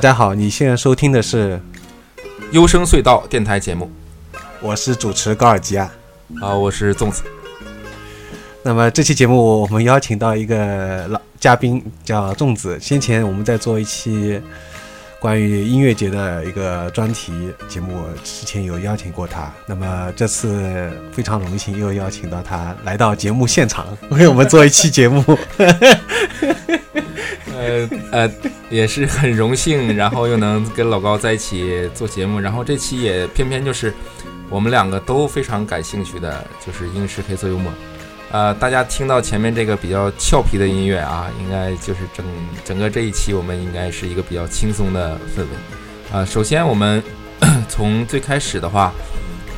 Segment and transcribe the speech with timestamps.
[0.00, 1.60] 大家好，你现在收听的是
[2.52, 3.92] 优声隧道电台节目，
[4.62, 5.92] 我是主持高尔基啊。
[6.40, 7.22] 啊，我是粽子。
[8.62, 12.78] 那么这期节目我们邀请到一个老嘉宾，叫粽子。
[12.80, 14.40] 先前我们在做一期
[15.18, 19.52] 关于音乐节的一个专题节目，之前有邀请过他。
[19.66, 25.22] 那么这次非常荣幸又邀请到他来到节目现场，为我们做一期节目。
[27.70, 28.30] 呃呃，
[28.68, 33.94] 也是很荣幸，然后又能跟老高在一起做节目，然后这期也偏偏就是
[34.48, 37.72] 我们两个都非常感兴趣的，就是英式黑色幽默。
[38.32, 42.24] 呃，大家听到前面这个比较俏皮的音乐啊，应该就是整
[42.64, 46.18] 整个这一期我们应该是一个比较轻松的氛围。
[46.18, 47.02] 啊，首先我们
[47.68, 48.92] 从最开始的话，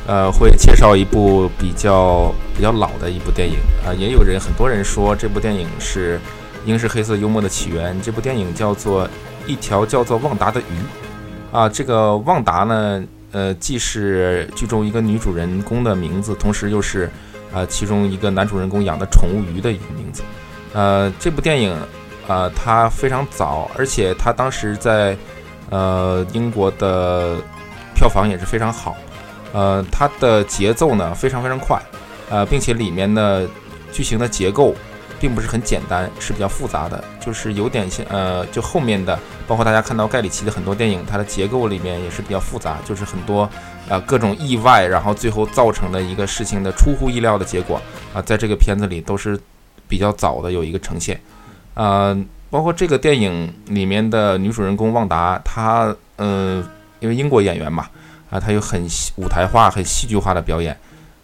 [0.07, 6.19] 呃，会介绍一部比较比较老的一部电影啊，也有人很多人说这部电影是。
[6.65, 9.05] 英式黑色幽默的起源，这部电影叫做
[9.45, 10.63] 《一条叫做旺达的鱼》
[11.57, 17.09] 啊，这个旺达呢，呃，既是剧中一个女主人公的名字，同时又是
[17.53, 20.23] 啊其中一个男主人公养的宠物鱼的一个名字。
[20.73, 21.75] 呃，这部电影
[22.27, 25.17] 啊，它非常早，而且它当时在
[25.69, 27.35] 呃英国的
[27.93, 28.95] 票房也是非常好。
[29.51, 31.79] 呃，它的节奏呢非常非常快，
[32.29, 33.45] 呃，并且里面的
[33.91, 34.73] 剧情的结构。
[35.23, 39.17] 并不是很简单，是比较复杂的，就是有点像呃，就后面的，
[39.47, 43.49] 包括大家看到盖里奇的很多电影，它的结构里面也是比较复杂，就是很多
[43.87, 47.81] 呃各种意外，然后最后造成的一个事情的出乎意料的结果
[48.13, 49.39] 啊，在这个片子里都是
[49.87, 51.17] 比较早的有一个呈现，
[51.75, 52.13] 呃，
[52.49, 56.61] 包括这个电影里面的女主人公旺达，她呃，
[56.99, 57.87] 因为英国演员嘛，
[58.29, 58.85] 啊，她有很
[59.15, 60.77] 舞台化、很戏剧化的表演。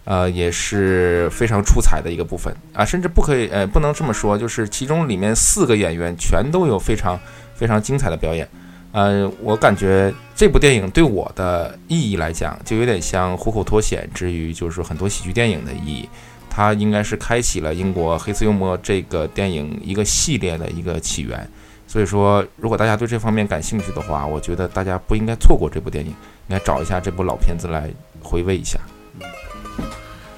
[0.10, 7.20] 呃，也是非常出彩的一个部分啊，甚至不可以，呃，不能这么说，就是其中里面四个演员全都有非常
[7.54, 8.50] 非常精彩的表演。
[8.92, 16.10] 呃，我感觉这部电影对我的意义来讲，就有点像虎口脱险之于，就是很多喜剧电影的意义。
[16.50, 21.48] 它应该是开启了英国黑色幽默这个电影一个系列的一个起源。
[21.86, 26.10] 所以说，如果大家对这方面感兴趣的话，我觉得大家不应该错过这部电影，
[26.48, 27.88] 应该找一下这部老片子来
[28.24, 28.80] 回味一下。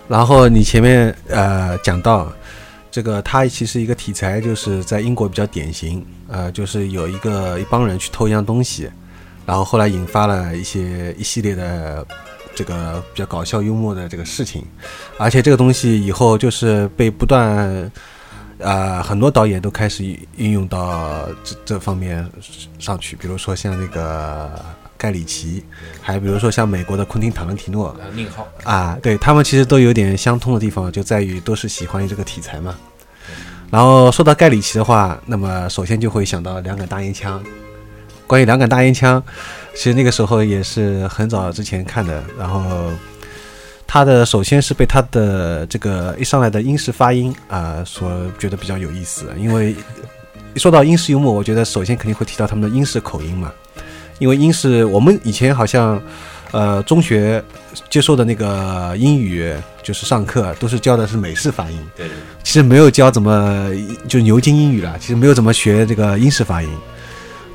[0.07, 2.31] 然后你前面呃讲到，
[2.91, 8.89] 这个它其实一个题材就是在英国比较典型，呃，就是有一个一帮人去偷一样东西，
[9.45, 12.05] 然后后来引发了一些一系列的
[12.53, 14.65] 这个比较搞笑幽默的这个事情，
[15.17, 17.89] 而且这个东西以后就是被不断，
[18.57, 20.03] 呃，很多导演都开始
[20.35, 22.29] 运用到这这方面
[22.79, 24.51] 上去，比如说像那个。
[25.01, 25.63] 盖里奇，
[25.99, 32.75] 还比如说像美国的昆汀塔伦提诺，宁浩啊，对他们其实都有点相通的地方，就在于都是喜欢这个题材嘛。
[33.71, 37.43] 然后说到盖里奇的话，那么首先就会想到两杆大烟枪。
[38.27, 39.21] 关于两杆大烟枪，
[39.73, 42.23] 其实那个时候也是很早之前看的。
[42.37, 42.91] 然后
[43.87, 49.25] 他的首先是被他的这个一上来的英式发音啊，所觉得比较有意思。
[49.35, 49.75] 因为
[50.53, 53.51] 一说到英式幽默，我觉得首先肯定会提到他们的英式口音嘛。
[54.21, 55.99] 因为英式，我们以前好像，
[56.51, 57.43] 呃，中学
[57.89, 59.51] 接受的那个英语
[59.81, 62.05] 就是上课都是教的是美式发音，对，
[62.43, 63.71] 其实没有教怎么
[64.07, 66.69] 就牛津英语了，其实没有怎么学这个英式发音。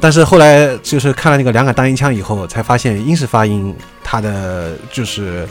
[0.00, 3.72] 但是后来就是看了那个两杆单音枪以后，才发现英式发音
[4.02, 5.46] 它的就是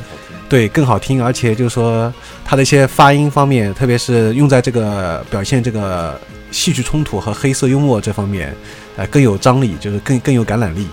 [0.49, 2.13] 对更好听，而且就是说
[2.43, 6.19] 它的一些发音方面，特别是用在这个表现这个
[6.51, 8.53] 戏剧冲突和黑色幽默这方面，
[8.97, 10.87] 呃，更有张力，就是更更有感染力。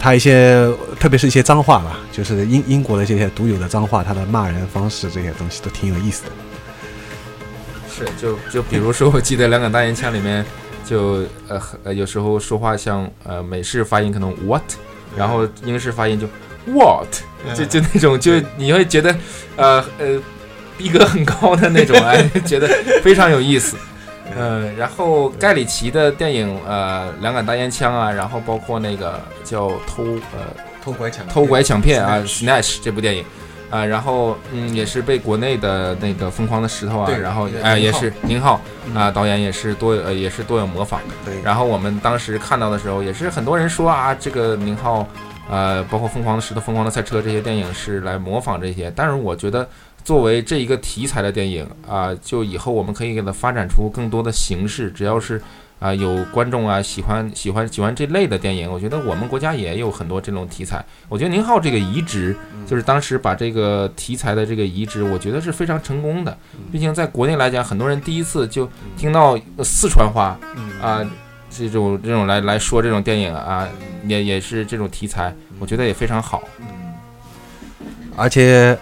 [0.00, 0.66] 他一些，
[0.98, 6.30] 特别是一些脏话吧，就是英英国的这些独有的脏话，他的骂人方式这些东西都挺有意思的。
[7.94, 10.42] 是，就就比如说，我记得《两杆大烟枪》里面，
[10.86, 14.62] 就呃呃，有时候说话像呃美式发音可能 what，
[15.14, 16.26] 然后英式发音就
[16.72, 17.06] what，
[17.54, 19.14] 就就那种，就你会觉得
[19.56, 20.18] 呃呃
[20.78, 22.66] 逼格很高的那种，哎，觉得
[23.02, 23.76] 非常有意思。
[24.36, 33.24] 嗯，然后盖里奇的电影，呃，两杆大烟枪啊，然后包括那个叫偷，呃，偷拐抢偷拐抢骗啊，Snatch 这部电影，
[33.70, 38.60] 啊，然后嗯，也是被国内的那个疯狂的石头啊，然后哎，也是宁浩
[38.94, 41.00] 啊，导演也是多呃，也是多有模仿。
[41.24, 41.40] 对。
[41.42, 45.06] 然后我们当时看到的时候，也是很多人说啊，这个宁浩，
[45.50, 49.68] 呃，包括疯狂的石头、疯狂的赛车这些电影是来模仿这些，但是我觉得。
[50.04, 54.90] 作为这一个题材的电影啊，就以后我们可以给它发展出更多的形式。
[54.90, 55.40] 只要是
[55.78, 60.84] 啊有观众啊喜欢喜欢喜欢这类的电影，我觉得我们国家也有很多这种题材。
[61.08, 62.36] 我觉得宁浩这个移植，
[62.66, 66.36] 就是当时把这个题材的这个移植，我觉得是非常成功的。
[66.72, 70.38] 毕竟在国内来讲，很多人第一次就听到四川话
[70.82, 71.04] 啊，
[71.50, 73.68] 这种这种来来说这种电影啊，
[74.06, 76.42] 也也是这种题材，我觉得也非常好。
[78.16, 78.76] 而且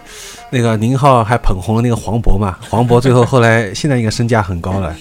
[0.50, 4.94] 那个宁浩还捧红了那个黄渤嘛，黄渤最后后来现在应该身价很高了。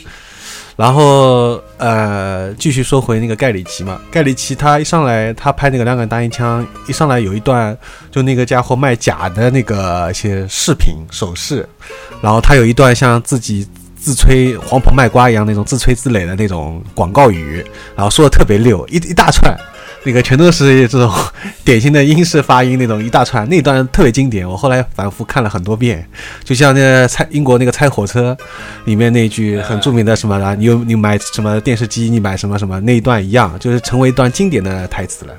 [0.76, 7.76] 然后呃，继续说回那个盖里奇嘛，盖里奇他一上来他拍那个两杆大烟枪，一上来有一段
[8.12, 11.68] 就那个家伙卖假的那个一些饰品首饰，
[12.22, 17.66] 然后他有一段像自己自吹黄婆卖瓜一样那种自吹自擂的那种广告语，
[17.96, 19.58] 然后说的特别溜，一一大串。
[20.04, 21.12] 那个全都是这种
[21.66, 24.48] 典型的英式发音，那种一大串，那段特别经典。
[24.48, 26.08] 我后来反复看了很多遍，
[26.44, 28.36] 就像那拆英国那个拆火车
[28.86, 35.34] 里面那句很著名的什么啊，你有你买什么电视机，你买什么什么那一段一样，就是成为一段经典的台词了。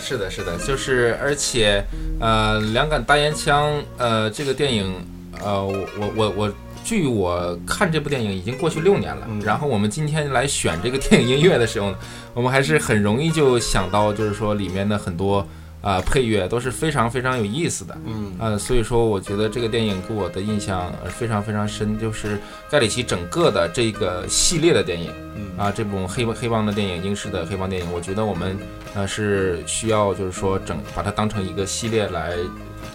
[0.00, 1.84] 是的，是的，就是而且
[2.20, 4.94] 呃，两杆大烟枪，呃，这个电影，
[5.42, 6.52] 呃，我我我我。
[6.90, 11.96] 据我看这部电影已经过去六年了，然后我们今天来选这个电影音乐的时候呢，
[12.34, 15.46] 我们还是很容易就想到，就是说里面的很多
[15.82, 22.36] 啊配乐都是非常非常有意思的，嗯，呃，所以说我觉得这个电影给我的印象非常非常深，就是
[22.68, 25.12] 盖里奇整个的这个系列的电影，
[25.56, 28.58] 啊，这部黑黑帮的电影，英式的黑帮电影，我觉得我们
[28.96, 32.34] 呃是需要就是说整把它当成一个系列来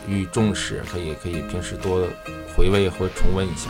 [0.05, 2.05] 予以重视，可以可以平时多。
[2.57, 3.69] 回味或重温一下，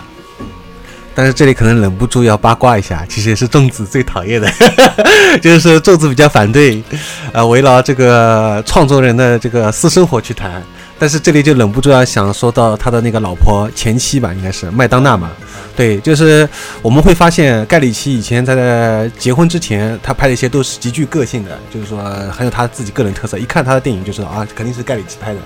[1.15, 4.51] 但是这里可能忍不住要八卦一下，其实也是粽子最讨厌的，
[5.41, 6.83] 就是粽子比较反对，
[7.31, 10.61] 呃，围绕这个创作人的这个私生活去谈。
[10.97, 15.31] 但是这里就忍不住要想说到他的那个老婆前妻吧，应该是麦当娜嘛。
[15.75, 16.47] 对，就是
[16.81, 23.37] 我们会发现盖里奇以前在结婚之前，他拍的一些都是极具个性的，就是说很有他自己个人特色。
[23.37, 25.39] 一看他的电影就知道啊，肯定是盖里奇拍的。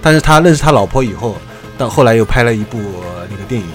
[0.00, 1.38] 但是他认识他老婆以后。
[1.76, 2.78] 到后来又拍了一部
[3.28, 3.66] 那个电影，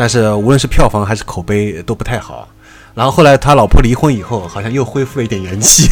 [0.00, 2.48] 但是无论是票房还是口碑都不太好。
[2.94, 5.90] 然后后来他老婆离婚以后，好像又恢复了一点元气。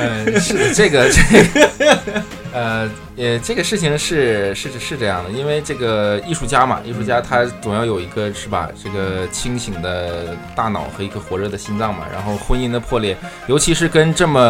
[0.00, 2.22] 嗯， 是的，这个这个，
[2.54, 12.06] 呃，呃，这个事情是是是这样的，因为这个艺术家嘛，艺术家他总要有一个是吧，这个清醒的大脑和一颗火热的心脏嘛。
[12.12, 13.16] 然后婚姻的破裂，
[13.48, 14.40] 尤其是跟这么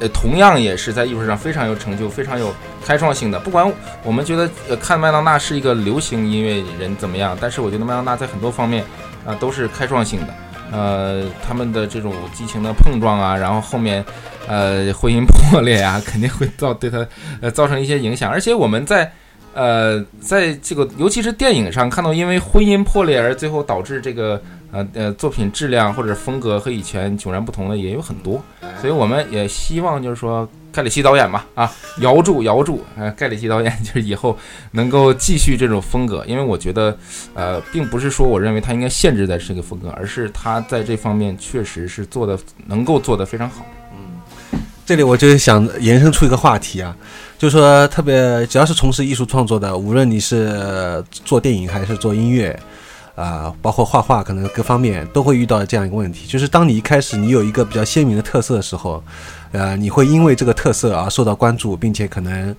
[0.00, 2.52] 呃同样也是在艺术上非常有成就、非常有
[2.84, 8.84] 开创性的，不管我们觉得呃看麦当娜是一个流行音乐人怎么样，但是我觉得麦当娜在很多方面
[9.24, 10.34] 啊都是开创性的。
[10.72, 14.04] 呃，他们的这种激情的碰撞啊，然后后面，
[14.46, 17.06] 呃，婚姻破裂啊，肯定会造对他
[17.40, 18.30] 呃造成一些影响。
[18.30, 19.10] 而且我们在
[19.54, 28.42] 呃在这个尤其是电影上看到，因为婚姻破裂而最后导致这个呃呃作品质量或者风格和以前迥然不同的也有很多。
[28.80, 30.48] 所以我们也希望就是说。
[30.74, 31.70] 盖里奇导演吧，啊，
[32.00, 34.36] 摇住摇住，呃，盖里奇导演就是以后
[34.72, 36.98] 能够继续这种风格，因为我觉得，
[37.32, 42.36] 呃，并不是说我认为他应该限制在这个风格，而是他在这方面确实是做的
[42.66, 43.64] 能够做得非常好。
[44.86, 46.94] 这里我就想延伸出一个话题啊，
[47.38, 52.58] 就是说，特别只要是从事艺术创作的，无论你是做电影还是做音乐。
[53.16, 59.00] 啊，包括画画，可能各方面都会遇到这样一个问题，就是当你一开始你有一个比较鲜明的特色的时候，
[59.52, 62.56] 呃，你会因为这个特色而受到关注，并且可能，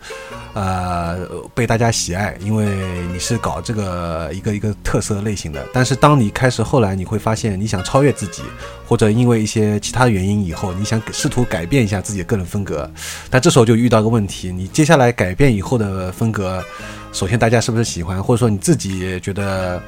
[0.56, 2.66] 呃，被大家喜爱，因为
[3.12, 5.62] 你是搞这个一个一个特色类型的。
[5.74, 8.42] 但是当你开始后来，你会发现你想超越自己，
[8.88, 12.90] 或者因为一些其他原因以后，你想试图改变一下自己的个人风格，
[13.30, 16.64] 但这时候就遇到个问题，你接下来改变以后的风格，
[17.12, 19.80] 首先大家是不是喜欢，或者说你自己觉得。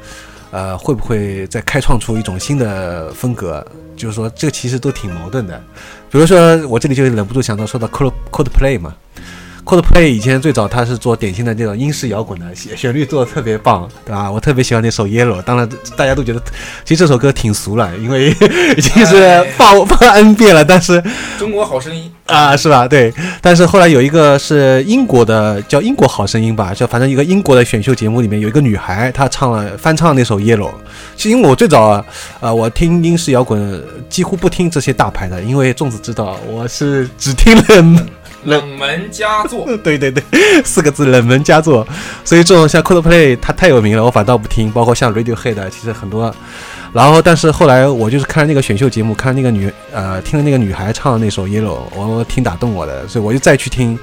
[0.50, 3.65] 呃，会不会再开创出一种新的风格？
[3.97, 5.62] 就是说，这其实都挺矛盾的。
[6.09, 8.95] 比如说，我这里就忍不住想到说到 Cold Coldplay 嘛。
[9.67, 14.31] Coldplay 以前最早他是做典型的那种英式摇滚的，旋旋律做的特别棒，对吧？
[14.31, 15.41] 我特别喜欢那首 Yellow。
[15.41, 16.41] 当然，大家都觉得
[16.86, 18.29] 其实这首歌挺俗了，因为
[18.77, 20.63] 已经是放 放 N 遍了。
[20.63, 21.03] 但是
[21.38, 22.88] 中国好声音啊，是吧？
[22.88, 23.13] 对。
[23.41, 30.71] 但是后来有一个是英国的，叫英国好声音吧，就反正一个英国的选秀节目里面有一个女孩，她唱了翻唱那首 Yellow。
[31.17, 32.03] 其实因为我最早
[32.39, 38.07] 啊，我听英式摇滚几乎不听这些大牌的，因为粽子知道我是只听了。
[38.44, 40.24] 冷门佳作，对 对对，
[40.63, 41.86] 四个字冷门佳作。
[42.24, 44.72] 所以这种像 Coldplay，它太有名了，我反倒不听。
[44.72, 46.34] 包括像 Radiohead，其实很多。
[46.94, 53.98] 然后，但是后来我就是看那个选秀节目，看那个女呃，听了那个女孩唱的那首 Yellow，我挺打动我的，所以我就再去听，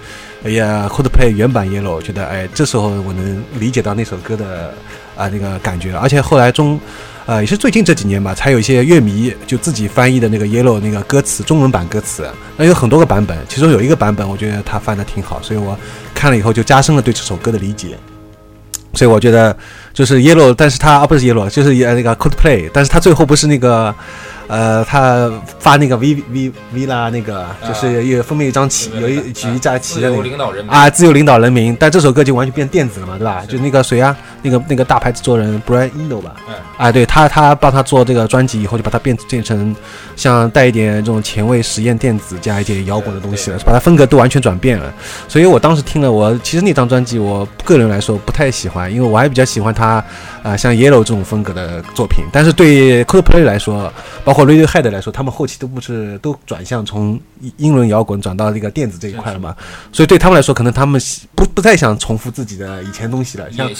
[0.45, 4.75] 哎呀，Coldplay 原版 Yellow，觉得哎，这时候我能理解到那首歌的
[5.17, 5.95] 啊那个感觉。
[5.97, 6.79] 而且后来中。
[7.27, 15.79] 呃，也是最近这几年吧，才有一些乐迷就自己翻译的那个 Yellow 那个歌词，中文版歌词，那有很多个版本，其中有一个版本我觉得他翻的挺好，所以我
[16.15, 17.97] 看了以后就加深了对这首歌的理解。
[18.93, 19.57] 所以我觉得
[19.93, 23.93] 就是 Yellow，但是他啊不是 Yellow，就是那个 Coldplay，但是他最后不是那个
[24.47, 31.77] 呃，他发那个 V V V 啦，那个就是有封面一张旗，有一举一架旗的那个领导人啊，自由领导人民。
[31.81, 33.43] 但这首歌就完全变电子了嘛，对吧？
[33.49, 36.35] 就那个谁啊，那个那个大牌制作人 Brian Eno 吧，
[36.77, 39.75] 啊，对他他帮他做这个专辑以后，就把它变变成
[40.15, 44.93] 像带一点这种前卫实验电子加一点摇滚的东西了，把它风格都完全转变了。
[45.29, 50.05] 所以我当时听了，我其实那张专辑，我个人来说不太喜欢，因为我还比较喜欢他
[50.45, 52.23] 啊，像 Yellow 这种风格的作品。
[52.31, 53.91] 但是对 Coldplay 来说，
[54.25, 57.19] 包括 Radiohead 来说，他们后期都不是都转向从
[57.57, 59.57] 英伦摇滚转到这个电子这一块了嘛？
[59.91, 61.01] 所以对他们来说，可能他们
[61.35, 63.51] 不不太想重复自己的以前东西了。
[63.51, 63.71] 像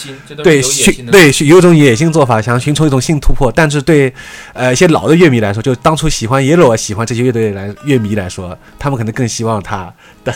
[0.43, 3.51] 对寻对有种野心做法，想寻求一种新突破。
[3.55, 4.11] 但是对
[4.53, 9.93] 呃一些老的乐迷来说，就当初喜欢 Yellow 喜欢这些乐队来乐迷来说，他们可能更希望他的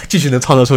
[0.08, 0.76] 继续能创作出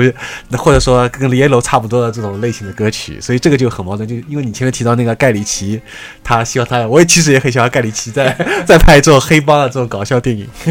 [0.57, 3.21] 或者说跟 Yellow 差不多的这种类型的歌曲。
[3.21, 5.81] 所以这个就很矛盾，就因为你前面提到那个盖里奇，
[6.23, 8.33] 他希望他，我也其实也很喜欢盖里奇在
[8.67, 10.47] 在拍这种黑帮的这种搞笑电影。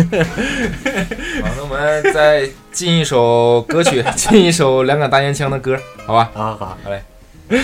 [1.42, 6.30] 好，那我们再进一首歌曲，进一首两杆大烟枪的歌，好吧？
[6.34, 7.62] 好好好嘞。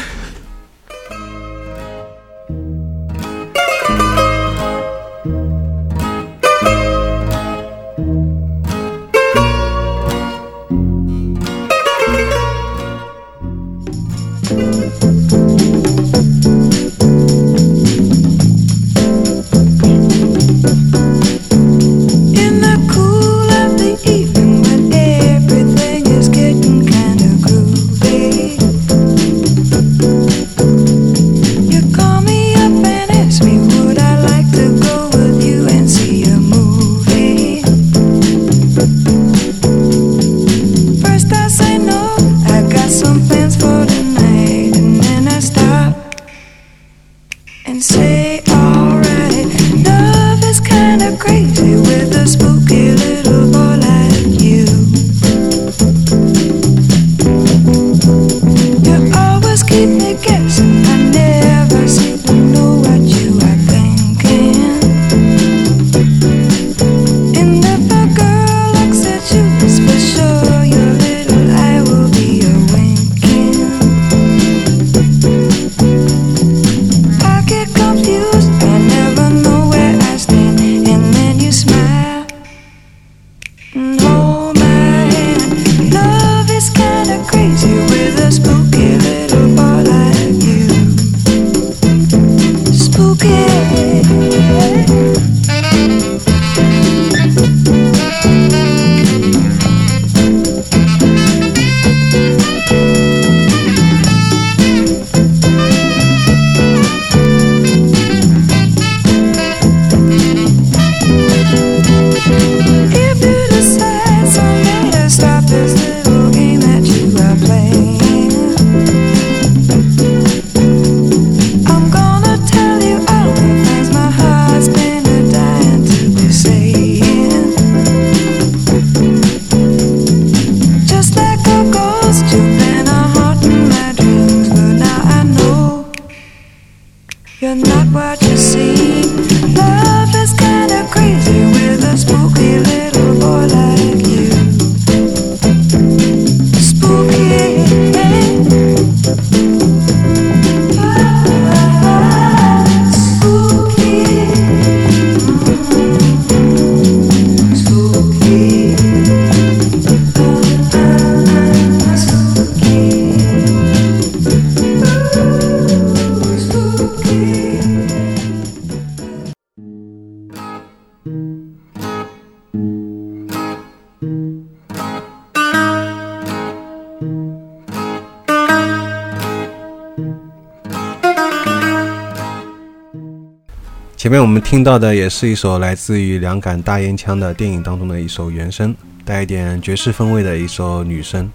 [183.98, 188.74] 前面我们听到的也是一首来自于两杆大烟枪的电影当中的一首原声，
[189.04, 191.28] 带一点爵士风味的一首女声。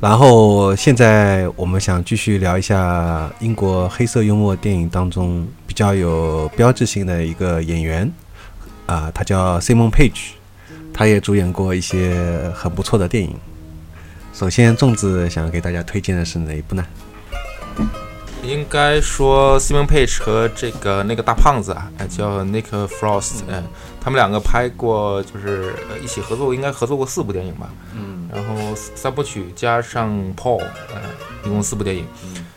[0.00, 8.12] 然后现在我们想继续聊一下英国黑色幽默电影当中比较有标志性的一个演员，
[8.86, 10.30] 啊，他叫 Simon Page，
[10.92, 13.36] 他也主演过一些很不错的电影。
[14.34, 16.84] 首先，粽子想给大家推荐的是哪一部呢？
[18.48, 23.62] 应该说，Simon Page 和这个那个大胖子啊，叫 Nick Frost，嗯，
[24.00, 30.62] 他们两个拍过，就是一起合作，应该合作过四部电影吧，嗯，然后三部曲加上 Paul，
[30.94, 31.02] 嗯，
[31.44, 32.06] 一共四部电影，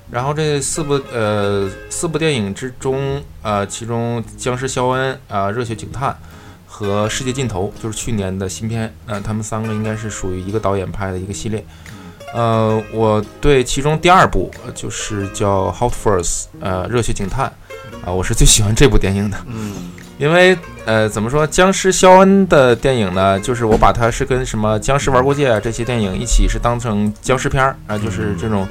[0.10, 6.12] 然后这四部呃四部电影之中，呃，其中《僵尸肖恩》啊，《热血警探》
[6.66, 8.94] 和《世界尽头》，就是去年的新片。
[9.08, 11.66] 嗯，他们三个应该是属于一个导演拍的一个系列。
[12.34, 16.24] 呃，我对其中第二部就是叫《Hot Fuzz》，
[16.62, 17.52] 呃，热血警探
[18.06, 19.38] 啊，我是最喜欢这部电影的。
[19.48, 23.40] 嗯，因为呃，怎么说，僵尸肖恩的电影呢？
[23.40, 28.68] 就是我把它是跟什么《僵尸玩过界》这些电影一起是当成僵尸片儿啊，就是这种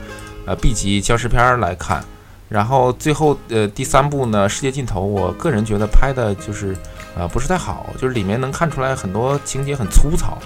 [0.47, 2.03] 呃 B 级僵尸片儿来看。
[2.49, 6.77] 然后最后呃第三部呢，《世界尽头》，我个人觉得拍的就是
[7.15, 10.39] 呃不是太好，就是里面能看出来很多情节很粗糙。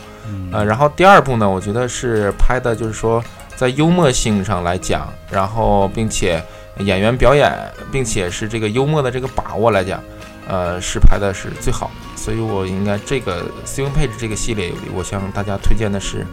[0.53, 3.23] 呃，然后第二部呢，我觉得是拍的，就是说
[3.57, 6.43] 在幽默性上来讲，然后并且
[6.79, 7.53] 演员表演，
[7.93, 10.03] 并且是这个幽默的这个把握来讲，
[10.49, 11.93] 呃，是拍的是最好的。
[12.17, 16.27] 所以我应该这个《Seven Page》这个系列，我向大家推荐的是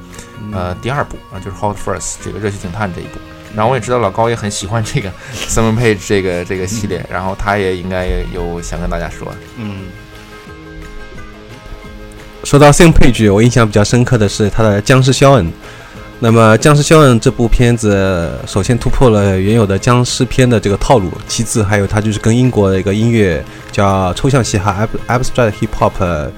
[0.54, 3.20] 呃第二部啊，就是《Hot Fuzz》这个热血警探这一部。
[3.54, 5.10] 然后我也知道老高也很喜欢这个
[5.50, 9.27] 《Seven Page》这个这个系列，然后他也应该有想跟大家说，
[9.58, 9.88] 嗯。
[12.44, 15.46] 说到《Sam Page》，我印象比较深刻的是他的《僵尸肖恩》。
[16.20, 26.30] 那么，《僵尸肖恩》这部片子首先突破了原有的僵尸片的这个套路，其次还有它就是跟英国的一个音乐叫抽象嘻哈 （Abstract Hip Hop）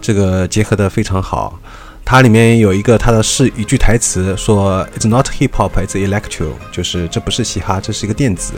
[0.00, 1.58] 这个结合的非常好。
[2.04, 8.54] 它里面有一个它的是一句台词说：“It's not hip hop, it's electro。”就是这不是嘻哈，这是一个电子。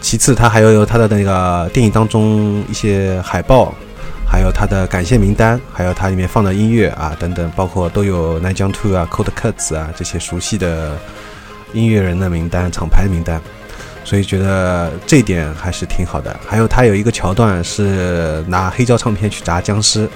[0.00, 3.74] 其次，它还有它的那个电影当中一些海报。
[4.30, 10.96] 还有他的感谢名单，还有它里面放的音乐啊等等，包括都有 Nine l Two 啊、Cold Cuts 啊这些熟悉的
[11.72, 13.40] 音乐人的名单、厂牌名单，
[14.04, 16.38] 所以觉得这点还是挺好的。
[16.46, 20.08] 还有他有一个桥段是拿黑胶唱片去砸僵尸，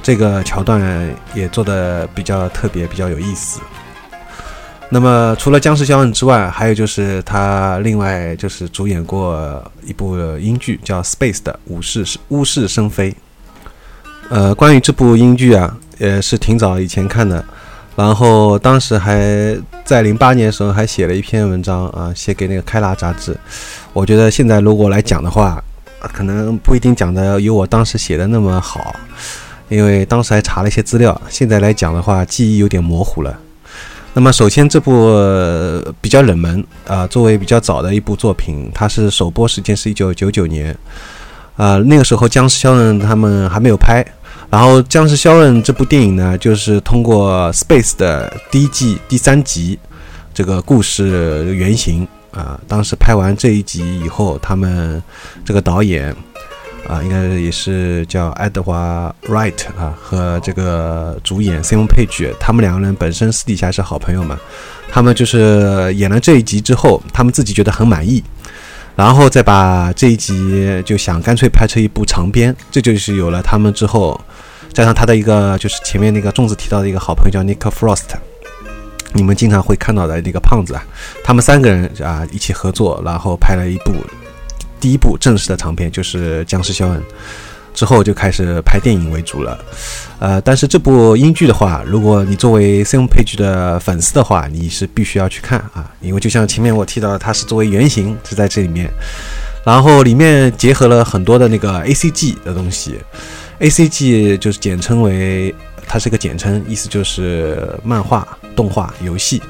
[0.00, 3.60] 这个桥段也做的比较特别，比较有意思。
[4.88, 13.10] 那么除了僵尸肖恩之外，还有就是他另外就是主演过一部英剧叫《Space》的《武士巫士生飞》。
[14.30, 17.44] 呃，关于这部英剧啊，也是挺早以前看的，
[17.94, 23.36] 然后当时还在零八年的时候还写了一篇文章啊，写给那个《开拉》杂志。
[23.92, 25.62] 我觉得现在如果来讲的话，
[26.00, 28.96] 可能不一定讲的有我当时写的那么好，
[29.68, 33.38] 因为当时还查了一些资料，现在来讲的话，记忆有点模糊了。
[34.14, 35.12] 那么首先这部
[36.00, 40.76] 比较冷门啊，作为比较早的一部作品，它是首播时间是一九九九年。
[41.56, 44.04] 啊，那个时候《僵尸肖恩》他们还没有拍，
[44.50, 49.78] 然后《僵尸肖恩》这部电影呢，就是通过《Space》的第一季第三集
[50.32, 55.00] 这个故事原型啊，当时拍完这一集以后，他们
[55.44, 56.14] 这个导演
[56.88, 64.36] 啊，应该也是叫爱德华 Wright 啊，和这个主演 Simon Page，他们两个人本身私底下是好朋友嘛，
[64.90, 68.24] 他们就是演了这一集之后，他们自己觉得很满意。
[68.96, 74.20] 然后再把这一集就想干脆拍成一部长片，这就是有了他们之后，
[74.72, 78.14] 加上他的一个就是前面那个粽子提到的一个好朋友叫 Nick Frost，
[79.12, 80.84] 你们经常会看到的那个胖子啊，
[81.24, 83.92] 他们三个人啊一起合作，然后拍了一部
[84.78, 87.00] 第一部正式的长片，就是《僵尸肖恩》。
[87.74, 89.58] 之后就开始拍电影为主了，
[90.20, 98.88] 呃，但是这部英剧的话，如果你作为 Sam Page 的粉丝的话，你是必须要去看啊，因为就像前面我提到的，它是作为原型是在这里面，
[99.64, 102.94] 然后里面结合了很多的那个 A C G 的东西
[103.58, 105.52] ，A C G 就是简称为，
[105.86, 109.42] 它是一个简称，意思就是漫画、动画、游戏，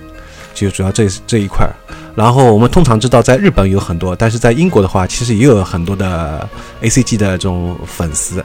[0.54, 1.68] 就主要这这一块。
[2.14, 6.48] 然后我们通常知道，在日本有很多，但是在英国的话，其实也有很多的
[6.80, 8.44] A C G 的这种粉丝，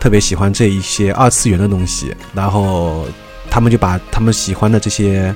[0.00, 2.16] 特别喜欢这一些二次元的东西。
[2.32, 3.06] 然后
[3.50, 5.34] 他们就把他们喜欢的这些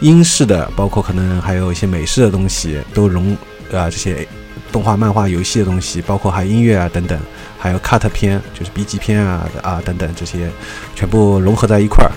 [0.00, 3.32] 英式的，包括可能还有一些美式的东西，都融
[3.72, 4.26] 啊这些
[4.72, 7.16] 动画、漫画、游戏的东西，包括还音乐啊等等，
[7.56, 10.50] 还有 cut 片，就是 B 级片啊啊等等这些，
[10.96, 12.10] 全部融合在一块儿。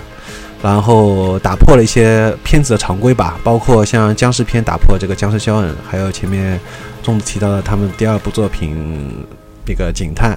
[0.66, 6.58] 然后打破了一些片子的常规吧，包括像僵尸片打破这个僵尸肖恩，还有前面
[7.04, 9.24] 粽子提到的他们第二部作品
[9.64, 10.36] 那个警探，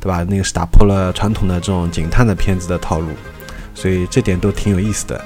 [0.00, 0.26] 对吧？
[0.28, 3.10] 那个是打破了传统的这种警探的片子的套路，
[3.72, 5.24] 所以这点都挺有意思的。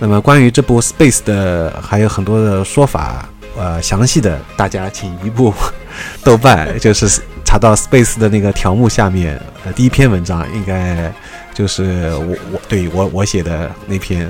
[0.00, 5.54] 那么关于这部 Space 的还有很多的说法，呃，详细的大家请移步
[6.24, 11.12] 豆瓣，就是查到 Space 的那个条目下面，呃，第一篇文章应该。
[11.60, 14.26] 就是我我对我我写的那篇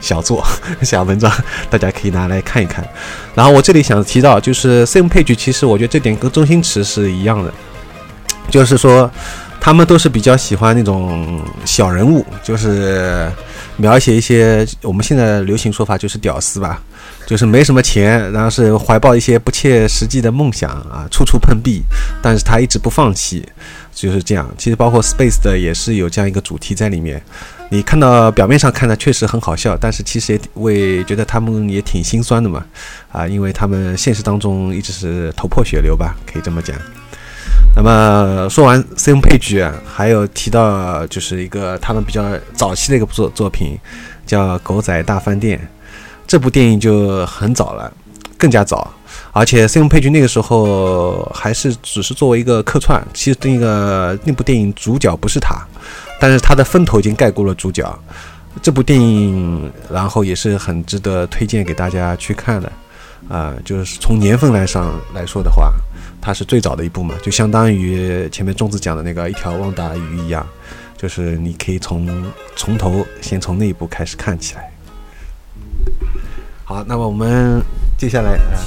[0.00, 0.46] 小作
[0.82, 1.28] 小文章，
[1.68, 2.88] 大家可以拿来看一看。
[3.34, 7.52] 然后我这里想提到，就是 same Page，其实我觉得这点跟周星驰是一样的，
[8.48, 9.10] 就是说
[9.60, 13.28] 他们都是比较喜欢那种小人物，就是
[13.76, 16.80] 描写一些我们现在流行说法就是屌丝吧。
[17.26, 21.82] 就是没什么钱，然后是怀抱一些不切实际的梦想啊，处处碰壁，
[22.22, 23.46] 但是他一直不放弃，
[24.00, 24.48] 就是这样。
[24.56, 27.22] 其实包括 Space 的也是有这样一个主题在里面。
[27.70, 32.64] 你看到表面上看的确实很好笑，但是其实也为觉得他们也挺心酸的嘛，
[33.12, 36.74] 啊，因为他们现实当中一直是头破血流吧，可以这么讲。
[37.76, 43.78] 那么说完 Sim 配角，还有提到就是一个他们比较早期的一个作作品，
[44.26, 45.58] 叫《狗仔大饭店》。
[46.26, 47.92] 这部电影就很早了，
[48.36, 48.92] 更加早，
[49.32, 55.56] 而且 Sim 配角那个时候还是只是作为一个客串，其实那个那部电影主角不是他。
[56.20, 57.96] 但是他的风头已经盖过了主角，
[58.60, 62.72] 这部电影，然后也是很值得推荐给大家去看的，
[63.28, 65.72] 啊，就是从年份来上来说的话，
[66.20, 70.44] 它是最早的一部嘛，就相当于前面粽子讲的那个一条旺达鱼一样，
[70.96, 74.72] 就是你可以从从头先从那一部开始看起来。
[76.64, 77.62] 好，那么我们
[77.96, 78.58] 接下来啊，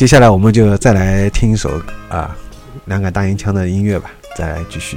[0.00, 1.70] 接下来我们就再来听一首
[2.08, 2.34] 啊
[2.86, 4.96] 两杆大烟枪的音乐吧，再来继续。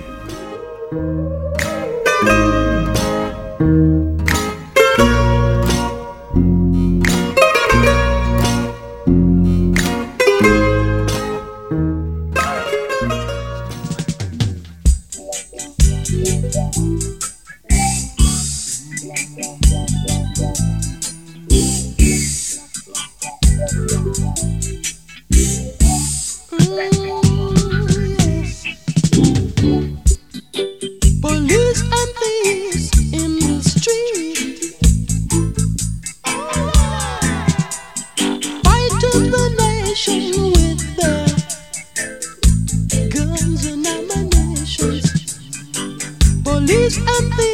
[46.66, 47.53] police and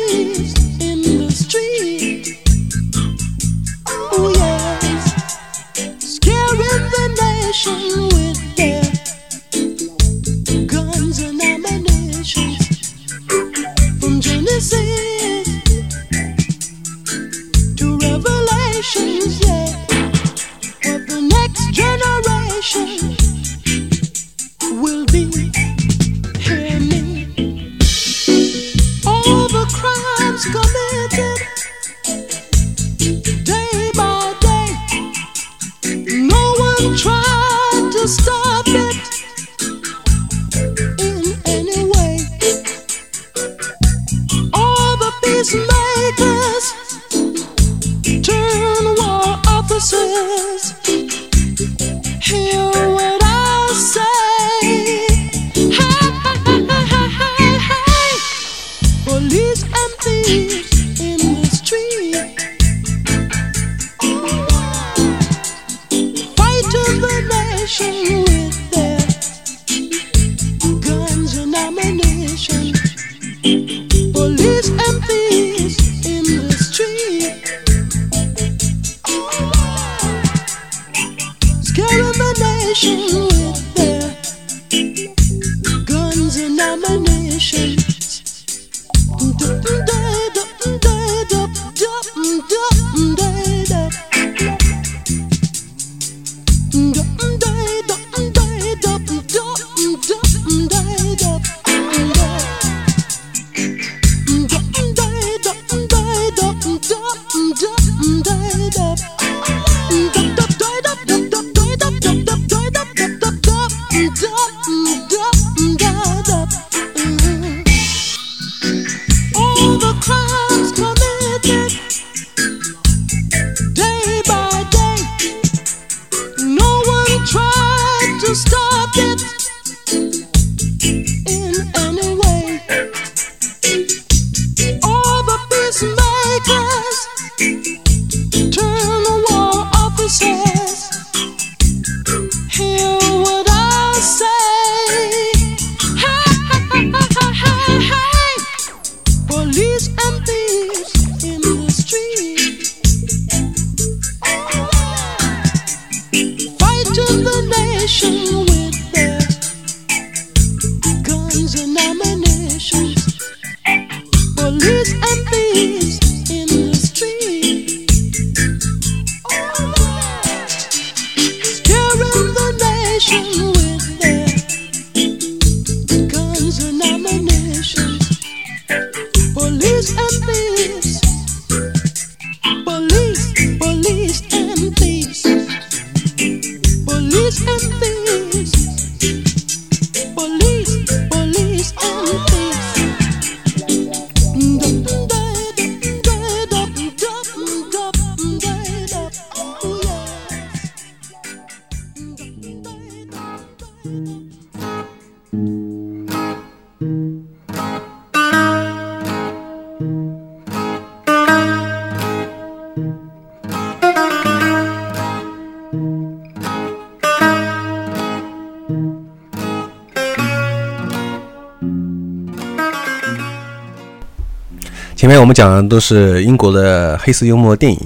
[225.30, 227.80] 我们讲的都是英国的黑色幽默电影，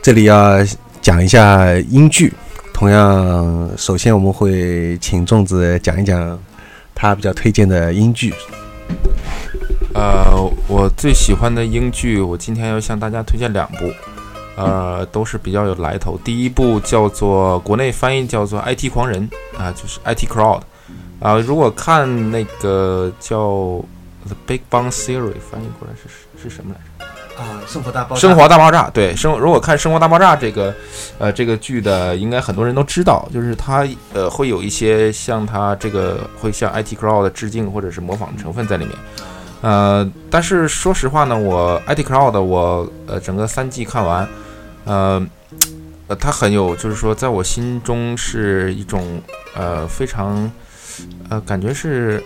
[0.00, 0.56] 这里要
[1.02, 2.32] 讲一下英剧。
[2.72, 6.38] 同样，首先我们会请粽子讲一讲
[6.94, 8.32] 他比较推荐的英剧。
[9.92, 10.32] 呃，
[10.66, 13.92] 我最喜欢的英剧，我今天要向大家推荐两部，
[14.56, 16.18] 呃，都是比较有来头。
[16.24, 19.28] 第一部叫做国内翻译叫做《IT 狂人》
[19.62, 20.62] 啊，就是 IT Crowd
[21.20, 21.36] 啊。
[21.38, 23.50] 如果看那个叫
[24.26, 27.42] 《The Big Bang Theory》，翻译过来是是什么来着？
[27.42, 30.72] 啊，生活大爆生活大爆炸，对生如果看《生活大爆炸》这个，
[31.18, 38.94] 呃，这个剧的，应该很多人都知道，就是它呃会有一些像它这个会向 IT Crowd 致敬或者是模仿成分在里面，
[39.62, 44.28] 呃，但是说实话呢，我 IT Crowd 我呃整个三季看完，
[44.84, 45.26] 呃，
[46.08, 49.20] 呃它很有就是说在我心中是一种
[49.54, 50.52] 呃非常
[51.30, 52.22] 呃感觉是。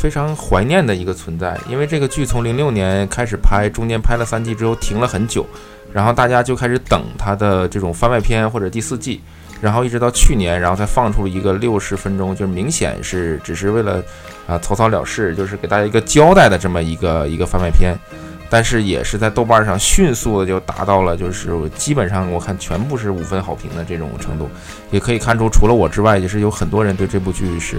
[0.00, 5.44] 非常怀念的一个存在，因为这个剧从零六年开始拍，中间拍了三季之后停了很久，
[5.92, 9.20] 然后大家就开始等它的这种番外篇或者第四季，
[9.60, 14.02] 然后一直到去年，然后才放出了一个六十分钟，就是明显是只是为了
[14.46, 17.94] 啊草草了事，就是给大家一个交代的这么一个一个番外篇，
[18.48, 24.48] 但是也是在豆瓣上迅速的就达到了，就是基本上我看全部是五分好评的这种程度，
[24.90, 27.76] 也可以看出除了我之外，也是有很多人对这部剧是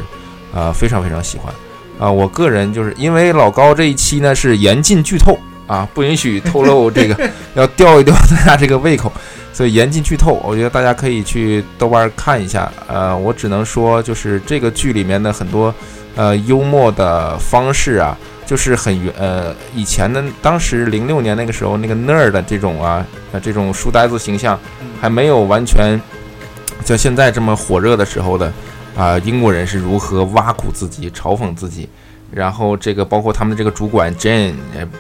[0.54, 1.52] 啊非常非常喜欢。
[2.00, 9.12] 啊，我个人就是因为老高这一期呢是严禁剧透啊，不允许透露这个， 要吊一吊大家这个胃口，
[9.54, 10.42] 所以严禁剧透。
[10.44, 12.72] 我觉得大家可以去豆瓣看一下。
[12.88, 15.74] 呃，我只能说就是这个剧里面的很多
[16.16, 24.60] 呃幽默的方式啊，就是很原呃以前的当时零六年那个时候那个 nerd 的这种啊呃这种书呆子形象
[25.00, 26.00] 还没有完全
[26.84, 28.52] 像现在这么火热的时候的。
[28.96, 31.88] 啊，英国人是如何挖苦自己、嘲讽自己，
[32.30, 34.54] 然后这个包括他们的这个主管 Jane，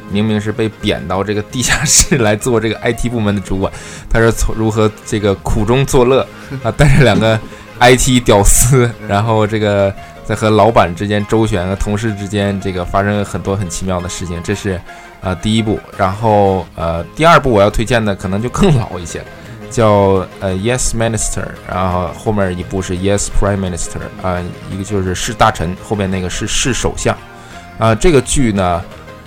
[0.09, 3.71] 明明是被贬到这个地下室来做这个 IT 部门的主管，
[4.09, 6.25] 他是从如何这个苦中作乐
[6.63, 7.39] 啊，带着两个
[7.79, 14.79] IT 屌丝，然后这个在和老板之间周旋，和同事之间这个发生很多很奇妙的事情，这是
[15.21, 15.79] 啊第一部。
[15.97, 19.21] 然后呃，第二部我要推荐的可能就更老一些。
[19.71, 24.37] 叫呃 Yes Minister，然后后面一部是 Yes Prime Minister，啊，
[24.69, 27.17] 一个就是是大臣，后面那个是是首相，
[27.79, 28.83] 啊，这个剧呢，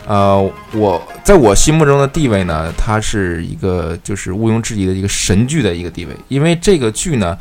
[0.06, 0.38] 呃，
[0.72, 7.36] 我在我心目中的地位呢，它是一个就是毋庸置疑的一个神剧的一个地位，因为这个剧呢，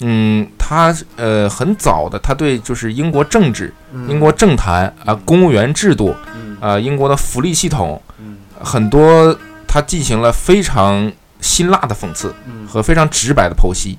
[0.00, 3.72] 嗯，它呃很早的，它对就是英国政治、
[4.08, 6.14] 英国政坛啊、公务员制度，
[6.60, 8.00] 啊，英国的福利系统，
[8.58, 9.38] 很多
[9.68, 11.12] 它进行了非常。
[11.40, 12.34] 辛辣的讽刺
[12.66, 13.98] 和非常直白的剖析，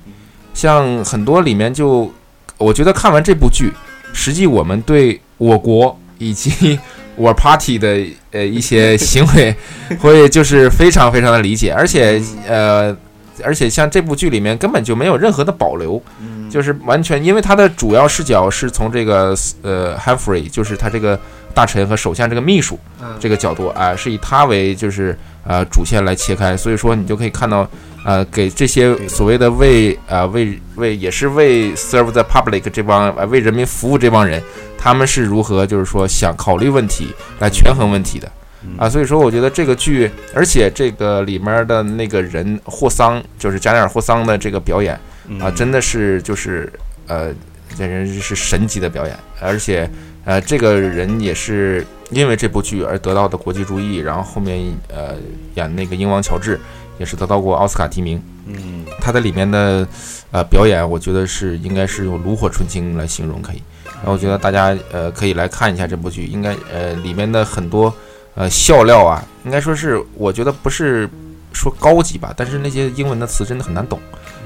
[0.52, 2.12] 像很多里面就，
[2.56, 3.72] 我觉得看完这部剧，
[4.12, 6.78] 实际我们对我国以及
[7.16, 9.54] 我 party 的呃一些行为，
[10.00, 12.96] 会就是非常非常的理解，而且呃，
[13.44, 16.02] 而且像这部剧里面根本就没有任何的保留，
[16.50, 21.18] 就是完全因为它的主要视角是从这个呃 Humphrey，就是他这个
[21.54, 22.78] 大臣和首相这个秘书
[23.18, 25.16] 这个角度啊，是以他为就是。
[25.48, 27.66] 呃，主线来切开，所以说你就可以看到，
[28.04, 34.42] 呃，给这些所谓的为呃为为也是为 serve the public 这帮呃为人民服务这帮人，
[34.76, 38.30] 他们是如何就是说想考虑问题来权衡问题的
[38.76, 38.90] 啊？
[38.90, 45.00] 所以说我觉得这个剧，而且这个里面的那个人霍桑，就是加尼尔霍桑的这个表演
[45.40, 46.70] 啊，真的是就是
[47.06, 47.32] 呃，
[47.74, 49.88] 这人是神级的表演，而且
[50.28, 51.86] 呃，这个人也是。
[52.10, 55.14] 因为这部剧而得到的国际注意，然后后面呃
[55.56, 56.58] 演那个英王乔治
[56.98, 58.18] 也是得到过奥斯卡提名。
[58.46, 59.86] 嗯，他在里面的
[60.30, 63.62] 呃表演，我觉得是应该是用炉火纯青来形容可以。
[63.84, 67.92] 然后我觉得大家呃可以来看一下这部剧，应该呃里面的很多
[68.34, 71.06] 呃笑料啊，应该说是我觉得不是
[71.52, 74.00] 说高级吧，但是那些英文的词真的很难懂。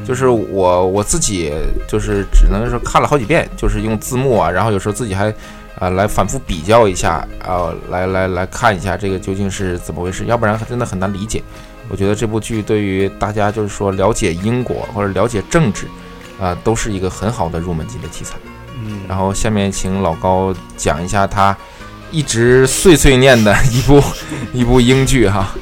[0.04, 1.52] 就是我我自己
[1.86, 5.32] 就是只能说看了好几遍，就是用字幕啊，然后有时候自己还。
[5.78, 11.42] 啊，来反复比较一下啊，来来来看一下这个究竟是怎么回事，要不然真的很难理解。
[11.88, 15.86] 我觉得这部剧对于大家就是说了解英国或者了解政治，
[16.40, 18.36] 啊，都是一个很好的入门级的题材。
[18.84, 21.56] 嗯，然后下面请老高讲一下他
[22.10, 24.02] 一直碎碎念的一部
[24.52, 25.52] 一部英剧哈。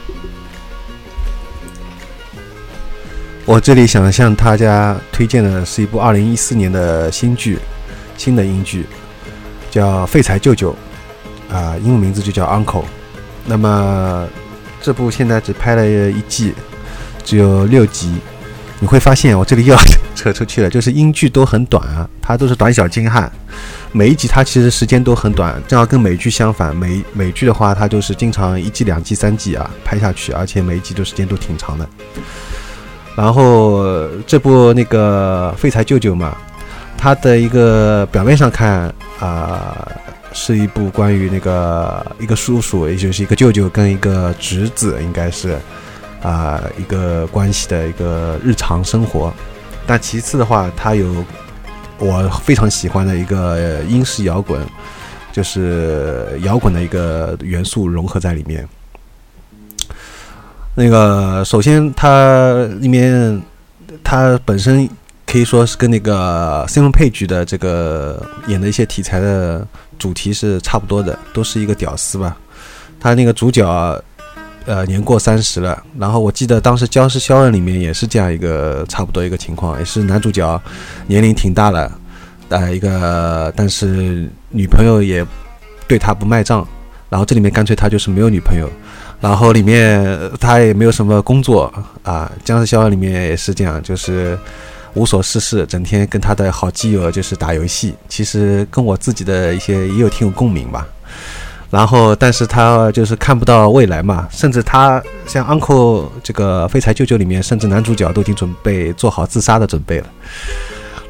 [3.47, 7.59] 我这里想向大家推荐的是一部二零一四年的新剧，
[8.17, 8.87] 新的英剧。
[9.71, 10.75] 叫废柴舅舅，
[11.51, 12.85] 啊，英文名字就叫 Uncle。
[13.47, 14.27] 那么
[14.83, 16.53] 这部现在只拍了一季，
[17.25, 18.15] 只有六集，
[18.79, 19.81] 你会发现我这里又要
[20.15, 23.31] 扯出去了，就是英剧都很短啊，它都是短小精悍，
[23.93, 26.77] 每一集它其实时间都很短，正好跟美剧相反。
[26.77, 31.89] 美美剧的话，它就是经常一季、两季、三季啊拍下去，而且每一集都时间都挺长的。
[33.17, 33.85] 然后
[34.27, 36.37] 这部那个《废柴舅舅》嘛，
[37.01, 39.91] 它的一个表面上看啊，
[40.35, 45.59] 是一部关于那个一个叔叔，也就是一个舅舅跟一个侄子，应该是。
[46.23, 49.33] 啊，一个关系的一个日常生活，
[49.87, 51.25] 但其次的话，它有
[51.97, 54.61] 我非常喜欢的一个英式摇滚，
[55.33, 58.69] 就是摇滚的一个元素融合在里面。
[60.75, 63.41] 那个首先，它里面
[64.05, 64.87] 它本身
[65.31, 69.65] 可以说是跟那个 Simon Page 的这个演的一些题材的
[69.99, 72.37] 主题是差不多的，都是一个屌丝吧。
[72.99, 74.03] 他那个主角。
[74.67, 80.63] 呃，年过三十了，然后我记得当时《僵尸肖恩》里面也是这样一个差不多一个情况，也是男主角
[81.07, 81.91] 年龄挺大了，
[82.51, 85.27] 呃，一个但是女朋友也
[85.89, 86.65] 对他不卖账，
[87.09, 88.71] 然后这里面干脆他就是没有女朋友，
[89.19, 94.39] 然后里面他也没有什么工作啊，《僵尸肖恩》里面也是这样，就是
[94.95, 100.87] 无所事事，整天跟他的好基友就是打游戏，其实跟我自己的一些也有挺有共鸣吧。
[101.71, 110.07] 然后，但是他就是看不到未来嘛，甚至他像 Uncle 这个废柴舅舅里面，甚至男主角都已经准备做好自杀的准备了。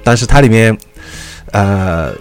[0.05, 0.77] 但是它里面，
[1.53, 2.13] 呃，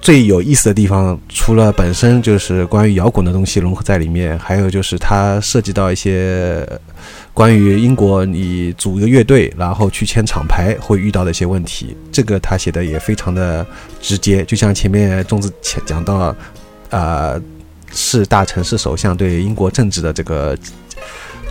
[0.00, 6.64] 最有意思的地方，除了本身就是关于摇滚的东西融合在里面，还有就是它涉及到一些
[7.36, 11.94] 关于英国你组一个乐队，然后去签厂牌会遇到的一些问题。
[12.10, 13.66] 这个他写的也非常的
[14.00, 15.52] 直接，就像前面粽子
[15.84, 16.34] 讲到，
[16.90, 17.38] 啊。
[17.92, 20.58] 是大城市首相对英国政治的这个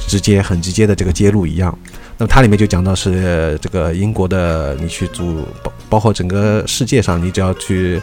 [0.06, 1.76] 直接、很直接的这个揭露一样。
[2.18, 8.00] 那么它里面就讲到是这个英国的，你去组包包括整个世界上，你只要去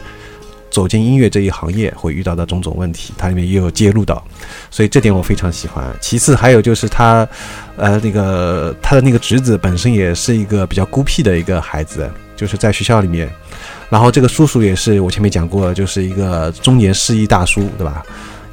[0.73, 4.25] 走进音乐这一行业，会遇到的种种问题，它里面也有揭露到。
[4.71, 5.85] 所以这点我非常喜欢。
[6.01, 7.29] 其次还有就是他，
[7.77, 13.31] 呃，那个他的那个侄子本身也是一个比较孤僻的一个孩子，就是在学校里面。
[13.91, 18.03] 然后这个叔叔也是我前面讲过，就是一个中年失忆大叔，对吧？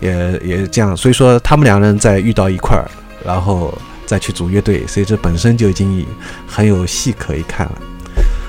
[0.02, 2.86] 也也这样，所以说他们两人在遇到一块儿，
[3.26, 3.74] 然后
[4.06, 6.06] 再去组乐队，所以这本身就已经
[6.46, 7.82] 很有戏可以看了，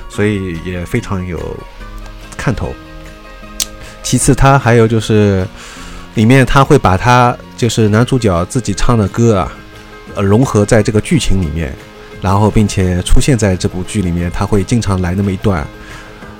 [0.08, 1.38] 所以也非常有
[2.36, 2.72] 看头。
[4.02, 5.46] 其次，他还有就是
[6.14, 9.52] 里面他会把他就是男主角自己唱的歌啊，
[10.14, 11.74] 呃，融合在这个剧情里面，
[12.20, 15.66] 然后并且出现在这部剧里面，他会经常来那么一段。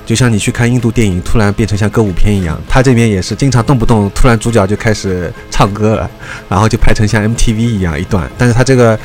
[0.07, 6.11] 就像你去看印度电影，突然变成像歌舞片一样，他这边也是经常动不动突然主角就开始唱歌了，
[6.49, 8.29] 然后就拍成像 MTV 一样一段。
[8.37, 8.99] 但是他这个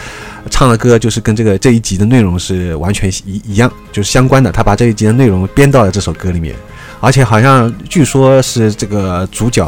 [0.49, 4.51] 唱的歌就是跟这个这一集的内容是完全一一样，就是相关的。
[4.51, 6.55] 他把这一集的内容编到了这首歌里面，
[6.99, 9.65] 而且好像据说是这个主角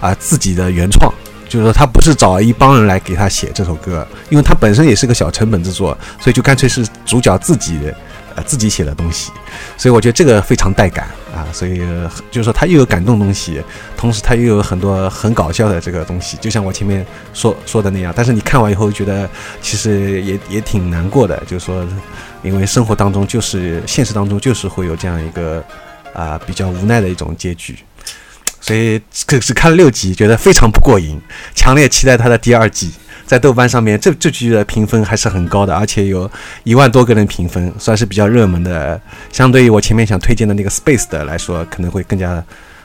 [0.00, 1.12] 啊自己的原创，
[1.48, 7.78] 就是说他不是找一帮人来给他写这首歌，因为他本身也是个小成本制作，所以就干脆是主角自己。
[8.36, 9.32] 呃，自己写的东西，
[9.78, 11.78] 所以我觉得这个非常带感啊，所以
[12.30, 13.62] 就是说他又有感动东西，
[13.96, 17.02] 同时他又有很多很搞笑的这个东西，就像我前面
[17.32, 18.12] 说说的那样。
[18.14, 19.26] 但是你看完以后觉得
[19.62, 21.82] 其实也也挺难过的，就是说，
[22.42, 25.64] 因为生活当中就是现实当中就是会有这样一个
[26.14, 27.76] 啊比较无奈的一种结局，
[28.60, 31.20] 所以可是看了六集，觉得非常不过瘾，
[31.54, 32.92] 强烈期待它的第二季。
[33.26, 36.30] 在豆瓣上面，这这剧的评分还是很高的，而且有
[36.62, 39.00] 一万多个人评分，算是比较热门的。
[39.32, 42.40] 相对于我前面想推荐的那个 Space 的来说，可能会更加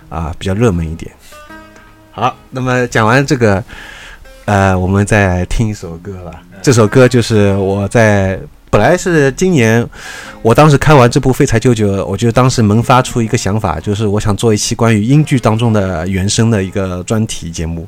[0.09, 1.11] 啊比较热门一点。
[2.11, 3.63] 好，那么讲完这个，
[4.45, 6.41] 呃，我们再听一首歌吧。
[6.59, 8.39] 这首歌就是我在
[8.71, 9.85] 本来是今年，
[10.41, 17.85] 我当时看完这部《废柴舅舅》，我就当时萌发出一个想法，就是我想做一期关于英剧当中的原声的一个专题节目。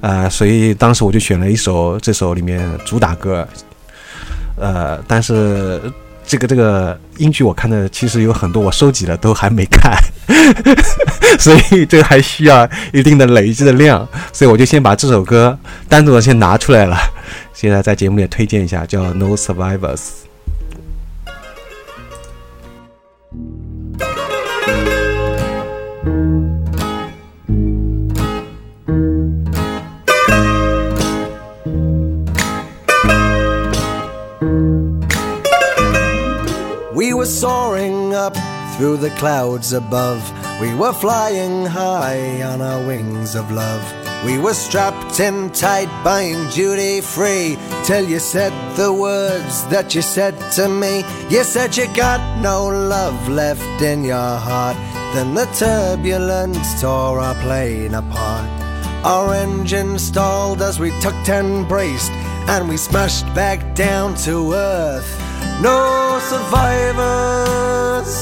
[0.00, 3.48] 呃，所以当时我就选了一首这首里面主打歌，
[4.56, 5.80] 呃，但是
[6.26, 9.96] 这个这个英剧我看的其实有很多，我收集了都还没看，
[11.38, 15.58] 所以这个还需要一定的累积的量，所以我就先把这首歌
[15.88, 16.96] 单独的先拿出来了，
[17.52, 19.96] 现在在节目里推荐一下，叫《No Survivors》。
[37.22, 38.36] Were soaring up
[38.74, 40.20] through the clouds above.
[40.60, 43.84] We were flying high on our wings of love.
[44.26, 47.56] We were strapped in tight, buying duty free.
[47.84, 51.04] Till you said the words that you said to me.
[51.30, 54.76] You said you got no love left in your heart.
[55.14, 58.50] Then the turbulence tore our plane apart.
[59.04, 62.10] Our engine stalled as we tucked and braced,
[62.50, 65.31] and we smashed back down to earth.
[65.60, 68.12] No survivors,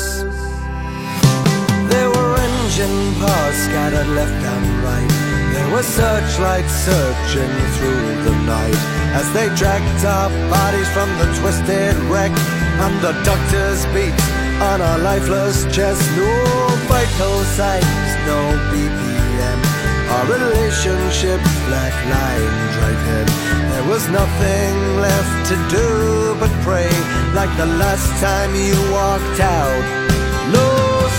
[1.90, 5.12] There were engine parts scattered left and right.
[5.54, 8.82] There were searchlights searching through the night
[9.20, 12.32] as they dragged our bodies from the twisted wreck.
[12.80, 16.02] And the doctor's beats on our lifeless chest.
[16.18, 16.32] No
[16.88, 18.40] vital signs, no
[18.72, 19.60] BPM.
[20.14, 23.28] Our relationship flatlined right then.
[23.72, 24.74] There was nothing
[25.06, 26.92] left to do but pray,
[27.34, 29.84] like the last time you walked out.
[30.52, 30.68] No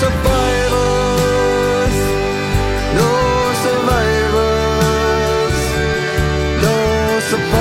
[0.02, 1.96] survivors,
[2.98, 3.10] no
[3.64, 5.58] survivors,
[6.66, 6.76] no
[7.30, 7.59] survivors,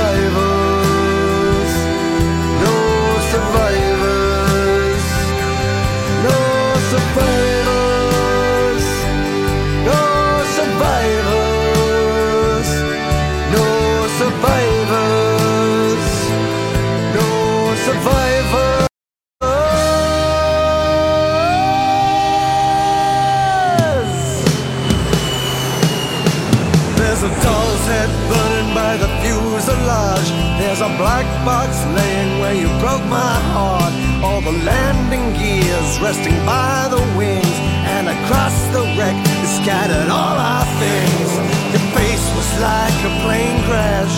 [30.80, 33.92] There's a black box laying where you broke my heart.
[34.24, 37.56] All the landing gears resting by the wings.
[37.84, 41.30] And across the wreck is scattered all our things.
[41.76, 44.18] Your face was like a plane crash.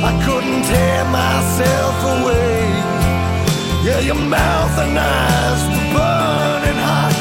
[0.00, 2.64] I couldn't tear myself away.
[3.84, 7.16] Yeah, your mouth and eyes were burning hot.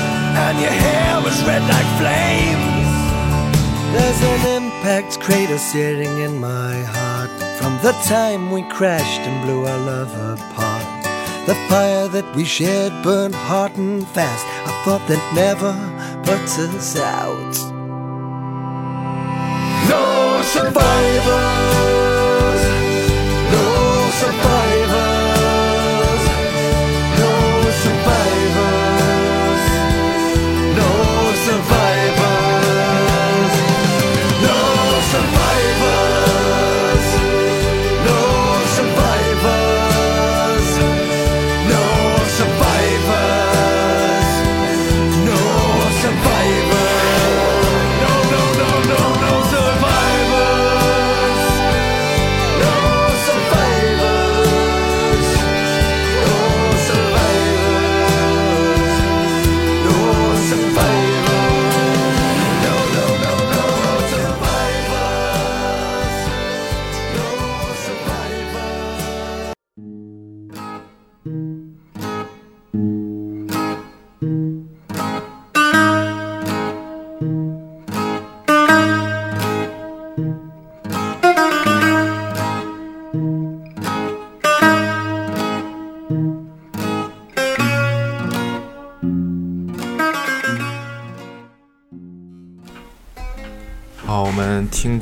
[0.47, 2.87] And your hair was red like flames.
[3.91, 7.10] There's an impact crater sitting in my heart
[7.61, 11.05] from the time we crashed and blew our love apart.
[11.45, 14.45] The fire that we shared burned hot and fast.
[14.65, 15.71] I thought that never
[16.25, 17.53] puts us out.
[19.89, 21.60] No survivors,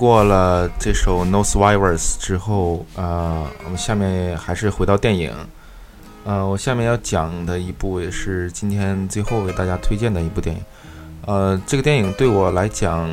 [0.10, 5.32] 过了这首《No Survivors》之后，呃，我们下面还是回到电影。
[6.26, 10.62] 呃，我下面要讲的一部也是今天最后为大家推荐的一部电影。
[11.28, 13.08] 呃，这个电影对我来讲，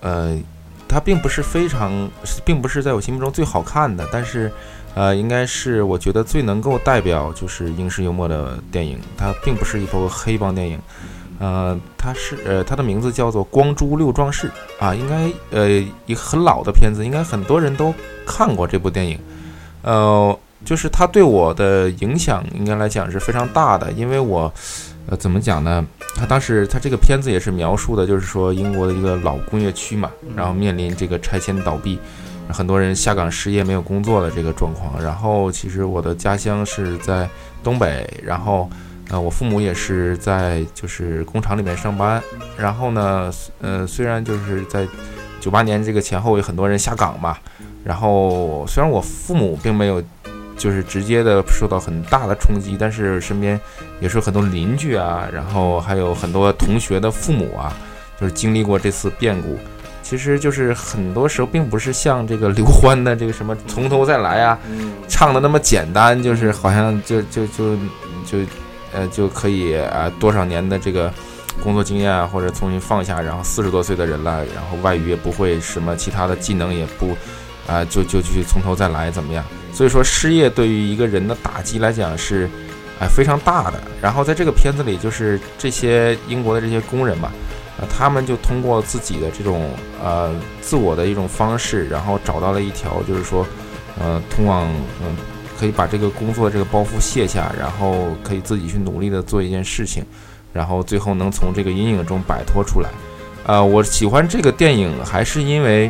[0.00, 0.38] 呃，
[0.86, 2.10] 它并不是非常，
[2.44, 4.52] 并不是在我心目中最好看的，但是，
[4.94, 9.00] 呃，应该是我觉得最能够代表就是英式幽默的电影。
[9.16, 10.78] 它并不是一部黑帮电影。
[11.42, 15.68] 呃，它是呃，它的名字叫做《光珠六壮士》啊，应该呃
[16.06, 17.92] 一个很老的片子，应该很多人都
[18.24, 19.18] 看过这部电影。
[19.82, 24.52] 呃，就是它对我的影响，应该来讲是非常大的，因为我
[25.08, 25.84] 呃怎么讲呢？
[26.14, 31.98] 他当时他这个片子也是描述的，就是说英国的一个老工业区嘛，然后面临这个拆迁倒闭，
[32.50, 35.02] 很多人下岗失业没有工作的这个状况。
[35.02, 37.28] 然后其实我的家乡是在
[37.64, 38.70] 东北，然后。
[39.12, 42.20] 呃，我父母也是在就是工厂里面上班，
[42.56, 44.88] 然后呢，呃，虽然就是在
[45.38, 47.36] 九八年这个前后有很多人下岗嘛，
[47.84, 50.02] 然后虽然我父母并没有
[50.56, 53.60] 就是直接的受到很大的冲击，但是身边
[54.00, 57.70] 也是很多邻居啊，然后还有很多同学的父母啊，
[58.18, 59.58] 就是经历过这次变故，
[60.02, 64.58] 其实就是很多时候并不是像这个刘欢的这个什么从头再来啊，
[65.06, 67.76] 唱的那么简单，就是好像就就就
[68.24, 68.38] 就
[68.92, 71.12] 呃就可以啊多少年的这个
[71.62, 77.16] 工作经验啊，或者重新放下，然后四十多岁的人了，然后外语也不会，什么其他的技能也不
[77.66, 79.44] 啊就就去从头再来怎么样？
[79.72, 82.48] 所以说失业对于一个人的打击来讲是
[83.00, 83.80] 哎非常大的。
[84.00, 87.30] 然后在这个片子里，就是这些英国的这些工人嘛。
[87.80, 89.70] 啊，他们就通过自己的这种
[90.04, 90.30] 呃
[90.60, 93.46] 自我的一种方式，然后找到了一条，就是说，
[93.98, 94.68] 呃，通往
[95.00, 95.16] 嗯，
[95.62, 100.04] 可以把这个工作这个包袱卸下，然后可以自己去努力的做一件事情，
[100.52, 102.88] 然后最后能从这个阴影中摆脱出来。
[103.46, 105.88] 呃，我喜欢这个电影，还是因为，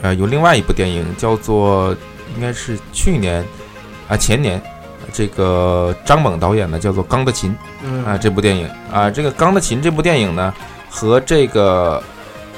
[0.00, 1.94] 呃，有另外一部电影叫做，
[2.34, 3.44] 应该是去年
[4.08, 4.58] 啊前年，
[5.12, 7.54] 这个张猛导演的叫做《钢的琴》
[8.06, 10.54] 啊这部电影啊，这个《钢的琴》这部电影呢。
[10.92, 12.02] 和这个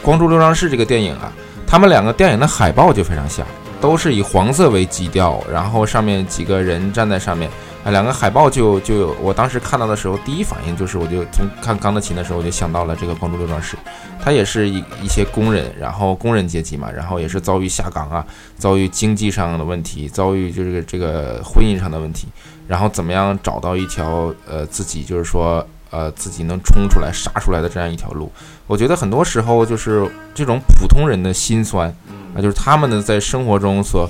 [0.04, 1.30] 《光柱六壮士》这个电影啊，
[1.66, 3.46] 他们两个电影的海报就非常像，
[3.82, 7.50] 都是以黄色为基调，然后上面几个人站在上面
[7.84, 9.16] 啊，两个海报就就有。
[9.20, 13.76] 我当时看到的时候，第一反应就是，我就从看《钢的琴》的时候，我就想到了这个《光珠六壮士》，
[14.22, 18.24] 他也是一一些工人，然后工人阶级嘛，然后也是遭遇下岗啊，
[18.56, 22.28] 遭遇经济上的问题，遭遇就是这个婚姻上的问题，
[22.68, 25.66] 然后怎么样找到一条呃自己就是说。
[25.92, 28.32] 呃，自己能冲出来、杀出来的这样一条路，
[28.66, 31.94] 我觉得很多时候就是这种普通人的心酸，
[32.34, 34.08] 啊，就是他们呢在生活中所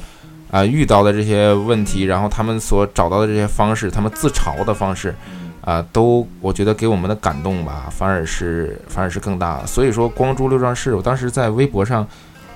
[0.48, 5.12] 啊遇到的这些问题，然后他们所找到的这些方式，他们自嘲的方式，
[5.60, 9.66] 啊，都我觉得给我们的感动吧，反而是反而是更大。
[9.66, 12.06] 所以说，光珠六壮士，我当时在微博上，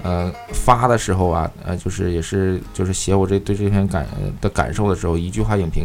[0.05, 4.07] 呃，发的时候啊，呃，就是也是就是写我这对这篇感
[4.41, 5.85] 的感受的时候，一句话影评。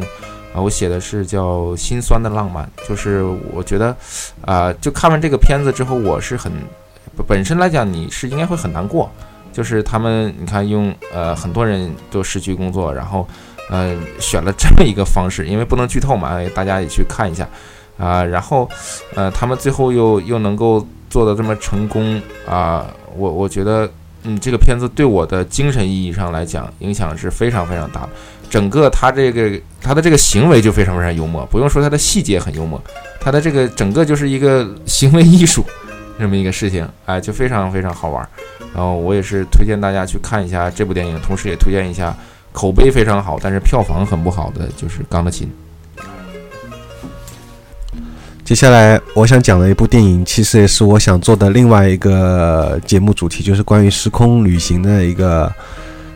[0.53, 3.23] 啊，我写的是叫心酸的浪漫，就是
[3.53, 3.95] 我觉得，
[4.41, 6.51] 啊，就看完这个片子之后，我是很，
[7.25, 9.09] 本身来讲你是应该会很难过，
[9.53, 13.25] 就是他们你看用呃很多人都失去工作，然后
[13.69, 17.47] 呃选了这么一个方式，因为不能剧透嘛，大家也去看一下
[17.97, 18.69] 啊，然后
[19.15, 22.85] 呃他们最后又又能够做的这么成功啊，
[23.15, 23.89] 我我觉得
[24.23, 28.09] 嗯这个片子对我的精神意义上来讲影响是非常非常大的。
[28.51, 32.79] 整个他这个他的这个行为就非常非常幽默，不用说他的细节很幽默，
[33.21, 35.65] 他的这个整个就是一个行为艺术，
[36.19, 38.27] 这么一个事情，哎，就非常非常好玩。
[38.75, 42.13] 然后我也是推荐大家去看一下这部电影，同时也推荐一下
[42.51, 45.49] 口碑非常好，但是票房很不好的就是《钢的琴》。
[48.43, 55.49] 接下来我想讲的一部电影，其实也是我想做的另外一个节目主题，就是关于时空旅行的一个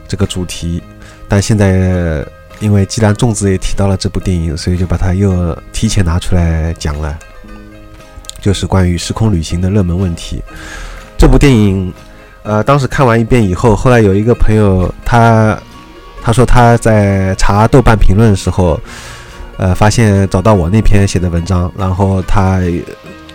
[0.05, 0.83] 这个主题。
[1.27, 2.23] 但现在，
[2.59, 7.17] 因为既然粽子也提到了这部电影，所以就把它又提前拿出来讲了，
[8.39, 10.41] 就是关于时空旅行的热门问题。
[11.17, 11.91] 这部电影，
[12.43, 15.59] 呃，当时看完一遍以后，后来有一个朋友，他
[16.21, 18.79] 他说他在查豆瓣评论的时候，
[19.57, 22.61] 呃，发现找到我那篇写的文章，然后他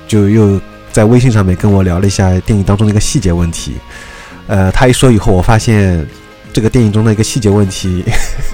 [0.07, 0.61] 就又
[0.93, 3.75] 在微信上面跟我聊了一下电影当中的一个细节问题。
[4.47, 6.07] 呃，他一说以后，我发现。
[6.53, 8.05] 这个电影中的一个细节问题，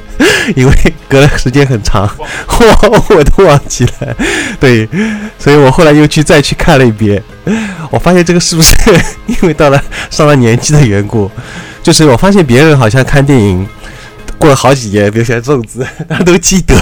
[0.54, 0.72] 因为
[1.08, 4.16] 隔了时间很长， 我我都忘记了。
[4.60, 4.88] 对，
[5.38, 7.22] 所以我后来又去再去看了一遍，
[7.90, 8.74] 我发现这个是不是
[9.26, 11.30] 因为到了上了年纪的缘故？
[11.82, 13.66] 就是我发现别人好像看电影
[14.38, 16.76] 过了好几年，比如像粽子，他都记得，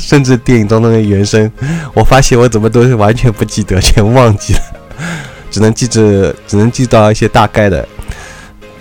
[0.00, 1.50] 甚至电影中的原声，
[1.94, 4.60] 我发现我怎么都是完全不记得，全忘记了，
[5.50, 7.88] 只能记着，只能记到一些大概的。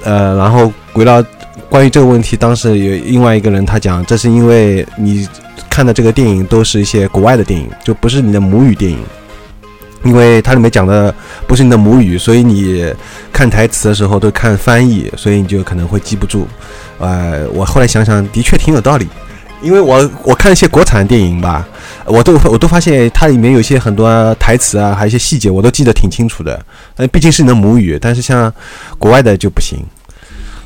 [0.03, 1.23] 呃，然后围绕。
[1.69, 5.27] 关于这个问题，当时有另外一个人他讲，这是因为你
[5.69, 8.99] 看的这个电影都是一些国外的电影，就不是你的母语电影，
[10.03, 11.13] 因为它里面讲的
[11.47, 12.85] 不是你的母语，所以你
[13.31, 16.47] 看台词的时候都看翻译，所以你就可能会记不住。
[16.99, 19.07] 呃，我后来想想，的确挺有道理，
[19.61, 21.67] 因为我我看一些国产电影吧，
[22.05, 26.63] 我都我都发现它里面有些很多台词啊，还有一些细节，我都记得挺清楚的。
[26.97, 28.53] 呃，毕竟是你的母语，但是像
[28.99, 29.79] 国外的就不行。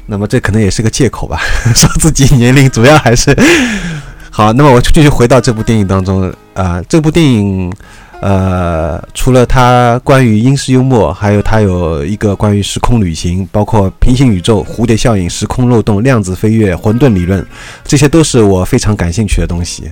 [0.08, 1.40] 那么这可能也是个借口吧，
[1.76, 3.36] 说自己年龄主要还是
[4.32, 4.54] 好。
[4.54, 7.72] 那么我继续回到这部电影当中啊，这部电影
[8.22, 17.46] 呃，除了它关于英式幽默，还有它有一个关于时空旅行，包括平行宇宙、蝴蝶效应、时空漏洞、量子飞跃、混沌理论，
[17.84, 19.92] 这些都是我非常感兴趣的东西。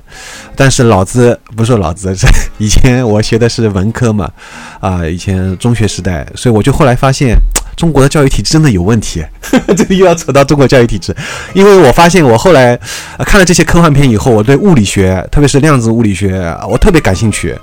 [0.56, 2.16] 但是老子不是老子，
[2.58, 4.32] 以前我学的是文科嘛，
[4.80, 7.36] 啊，以前中学时代，所以我就后来发现。
[7.76, 9.24] 中国的教育体制真的有问题，
[9.76, 11.16] 这个又要扯到中国教育体制，
[11.54, 12.80] 因为我发现我后来
[13.20, 17.56] 看了这些科幻片以后，我对物理学，特别是量子物理学，我特别感兴趣。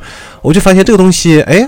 [0.43, 1.65] 我就发现这个东西，哎，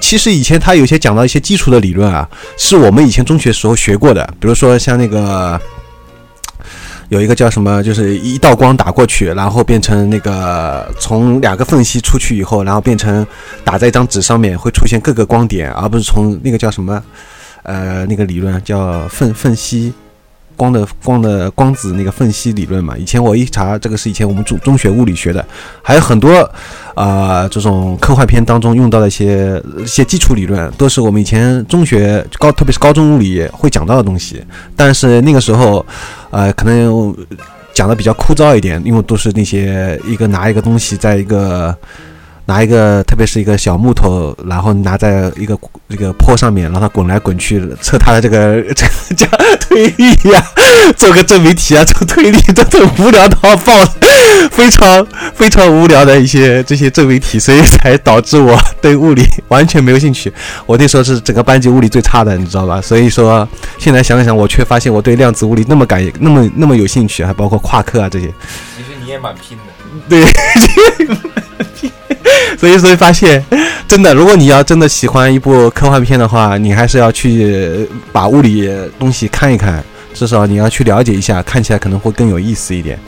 [0.00, 2.28] 其实以前他有些讲到一些基础的理论啊，
[2.58, 5.58] 是我们以前中学时候学过的，比如说像那个
[7.08, 13.26] 有一个叫什么，就是一道光打过去，然后变成那个从两个缝隙出去以后，然后变成
[13.64, 17.02] 打在一张纸上面会出现各个光点，而不是从那个叫什么，
[17.70, 19.92] 呃，那个理论叫缝缝隙。
[20.56, 25.42] 光的光的光子那个缝隙理论嘛，以前我一查，这个是以前我们中中学物理学的，
[25.80, 26.28] 还有很多
[26.94, 34.44] 啊、这种科幻片当中用到的一些一些基础理论，都是我们以前中学高，特别是高中物理会讲到的东西。
[34.76, 35.86] 但是那个时候，
[36.28, 37.16] 呃，可能
[37.72, 41.74] 讲的比较枯燥一点，因为都是那些一个拿一个东西在一个。
[42.50, 45.56] 拿一个，特别是一个小木头，然后拿在一个
[45.88, 49.24] 这个坡上面，让它滚来滚去，测它的这个 这个叫
[49.60, 50.44] 推力呀、
[50.96, 53.86] 做个证明题啊，做推力，这都无聊到爆了，
[54.50, 60.32] 非常非常无聊的一些这些证明题，所以才导致我对物理完全没有兴趣。
[60.66, 62.80] 我那时候是整个班级物理最差的，你知道吧？
[62.80, 63.48] 所以说
[63.78, 68.26] 现在想想，我却发现我对量子物理那么感那么那么有兴趣，还包括夸克啊这些。
[68.76, 69.62] 其实你也蛮拼的。
[70.08, 70.24] 对，
[72.58, 73.44] 所以所以发现，
[73.88, 79.82] 真的，如果你要真的喜欢一部科幻片的话，你还是要去把物理东西看一看，
[80.14, 82.98] 至少你要去了解一下，看起来可能会更有意思一点。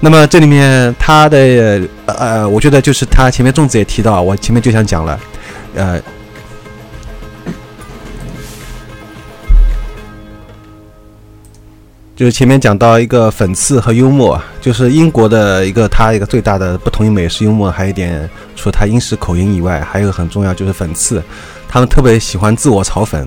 [0.00, 5.20] 那么这里面它的呃，我觉得就是他前面粽子也提到，我前面就想讲了，
[5.74, 6.00] 呃。
[12.22, 21.20] 就是前面讲到一个讽刺和幽默，就是英国的一个它一个最大的不同于美式幽默，还有一点除了它英式口音以外，还有很重要就是讽刺，
[21.68, 23.26] 他们特别喜欢自我嘲讽，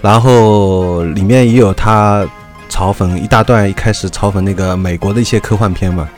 [0.00, 2.24] 然后里面也有他
[2.70, 6.08] 嘲讽一大段，一开始嘲讽那个美国的一些科幻片嘛，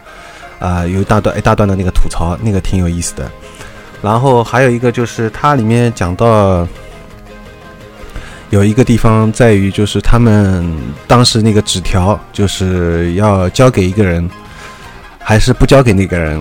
[0.59, 3.27] 啊、有一大段一大段的那个吐槽，那个挺有意思的。
[4.03, 6.69] 然后还有一个就是它里面讲到。
[8.53, 10.71] 有一个地方在于，就是他们
[11.07, 14.29] 当时那个纸条，就是要交给一个人，
[15.19, 16.39] 还是不交给那个人。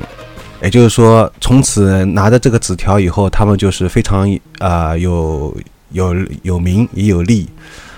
[0.61, 5.55] 也就是说，从此拿着这个纸条以后，他们就是非常啊、有
[5.91, 7.47] 有有名也有利，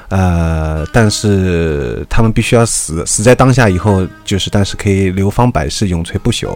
[0.09, 6.55] 呃，但是他们必须要死，死在当下以后，就是但是可以流芳百世，永垂不朽。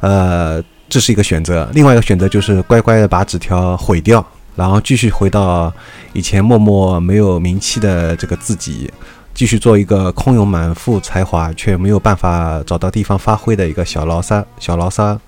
[0.00, 1.70] 呃，这是一个选择。
[1.72, 4.26] 另外一个选择就是乖乖的把纸条毁掉。
[4.56, 5.72] 然后继续回到
[6.14, 8.90] 以前默默没有名气的这个自己，
[9.34, 15.20] 继续做一个空有满腹才华却没有办法找到地方发挥的一个小牢骚、小牢骚、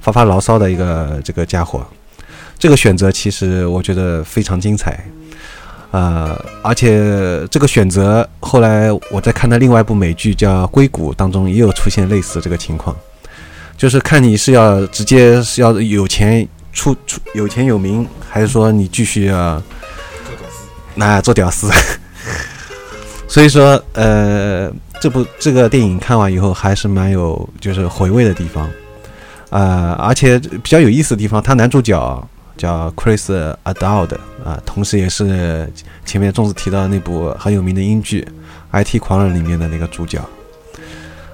[0.00, 1.84] 发发牢骚的一个这个家伙。
[2.56, 5.04] 这个选择其实我觉得非常精彩，
[5.90, 12.96] 呃，而且这个选择后来我在看的另外一部美剧叫《硅谷》当中也有出现类似这个情况，
[13.76, 16.48] 就是看你是要直接是要有钱。
[16.78, 19.60] 出出有钱有名，还是说你继续啊？
[20.94, 21.68] 那做屌丝。
[23.26, 28.70] 所以说，呃，这部这个电影看完以后，还是蛮有就是回味的地方，
[29.50, 34.14] 啊、而且比较有意思的地方，他男主角叫 Chris Adald
[34.44, 35.68] 啊、同时也是
[36.06, 38.26] 前面粽子提到的那部很有名的英剧
[38.84, 40.20] 《IT 狂人》里面的那个主角，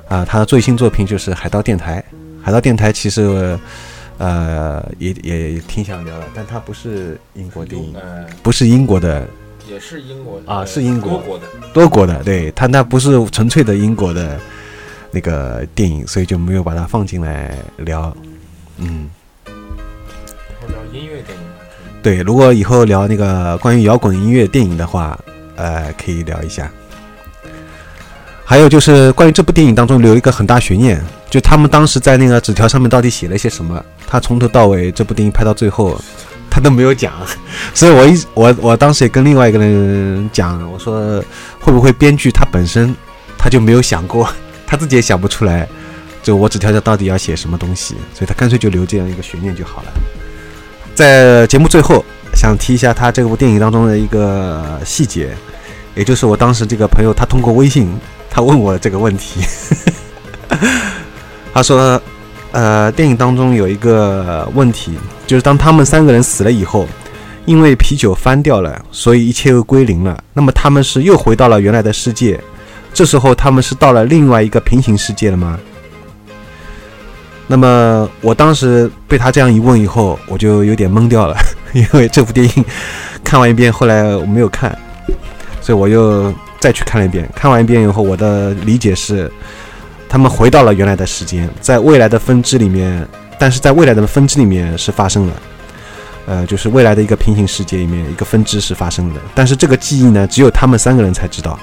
[0.09, 2.03] 啊、他的最新作品就是《海盗电台》，
[2.45, 3.59] 《海盗电台》其实。
[4.99, 9.27] 也也挺想聊的，但它不是英国电影，呃，不是英国的，
[9.69, 11.47] 也是英国啊是英国多国的。
[11.73, 14.39] 多国的，对它那不是纯粹的英国的
[15.11, 18.17] 那个电影，所以就没有把它放进来聊。
[18.79, 19.09] 嗯，
[19.45, 21.45] 或者音乐电影。
[22.03, 25.19] 对，如果以后聊那个关于摇滚音乐电影的话，
[25.57, 26.71] 呃，可以聊一下。
[28.47, 33.83] 还有就是关于这部电影当中留一个很大悬念，就他们当时在那个纸条上面到底写了些什么？
[34.07, 35.99] 他从头到尾这部电影拍到最后，
[36.51, 37.15] 他都没有讲，
[37.73, 41.25] 所以我一我我当时也跟另外一个人讲，我说
[41.59, 42.95] 会不会编剧他本身
[43.39, 44.29] 他就没有想过，
[44.67, 45.67] 他自己也想不出来，
[46.23, 49.89] 就我纸条上到底要写什么东西，所以他干脆就留这样一个悬念就好了。
[50.95, 55.35] 在节目最后，想提一下他这部电影当中的一个细节，
[55.95, 57.89] 也就是我当时这个朋友他通过微信。
[58.35, 59.41] 他问我这个问题，
[61.55, 62.03] 他说
[62.51, 66.85] ：“呃，电影当中有一个问题，就是当他们三个人死了以后，
[67.45, 70.21] 因为啤酒翻掉了，所以一切又归零了。
[70.33, 72.41] 那么他们是又回到了原来的世界，
[72.93, 75.57] 这时候他们是到了另外一个平行世界了吗？”
[77.47, 81.37] 那么我当时被他这样一问以后，我就有点懵掉了，
[81.73, 82.65] 因为这部电影
[83.23, 84.77] 看完一遍，后来我没有看，
[85.61, 86.35] 所以我又。
[86.65, 89.31] 再去看了一遍，看完一遍以后，我的理解是，
[90.09, 93.07] 他们回到了原来的时间，在未来的分支里面，
[93.39, 95.35] 但是在未来的分支里面是发生了。
[96.25, 101.59] 呃，就是未来的一个平行世界里面一个分支是发生的，但是这个记忆呢，只有他们三个人才知道，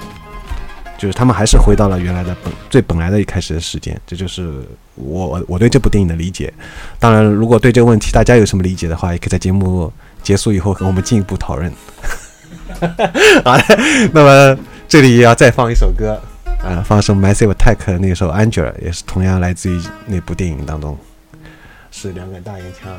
[0.96, 4.62] 就是他们还是回到了原来的本最本来的一开始的时间，这就是
[4.94, 6.54] 我我对这部电影的理解。
[7.00, 9.92] 当然，如果对这个问题大家有什么理解的话，也可以在节目
[10.22, 11.72] 结束以后和我们进一步讨论。
[13.44, 13.64] 好嘞，
[14.12, 14.58] 那么
[14.92, 16.20] 这里也要再放一首歌，
[16.62, 20.98] 啊、放首 Massive Attack 那首 Angela，也是同样来自于那部电影当中，
[21.90, 22.92] 是两杆大烟枪，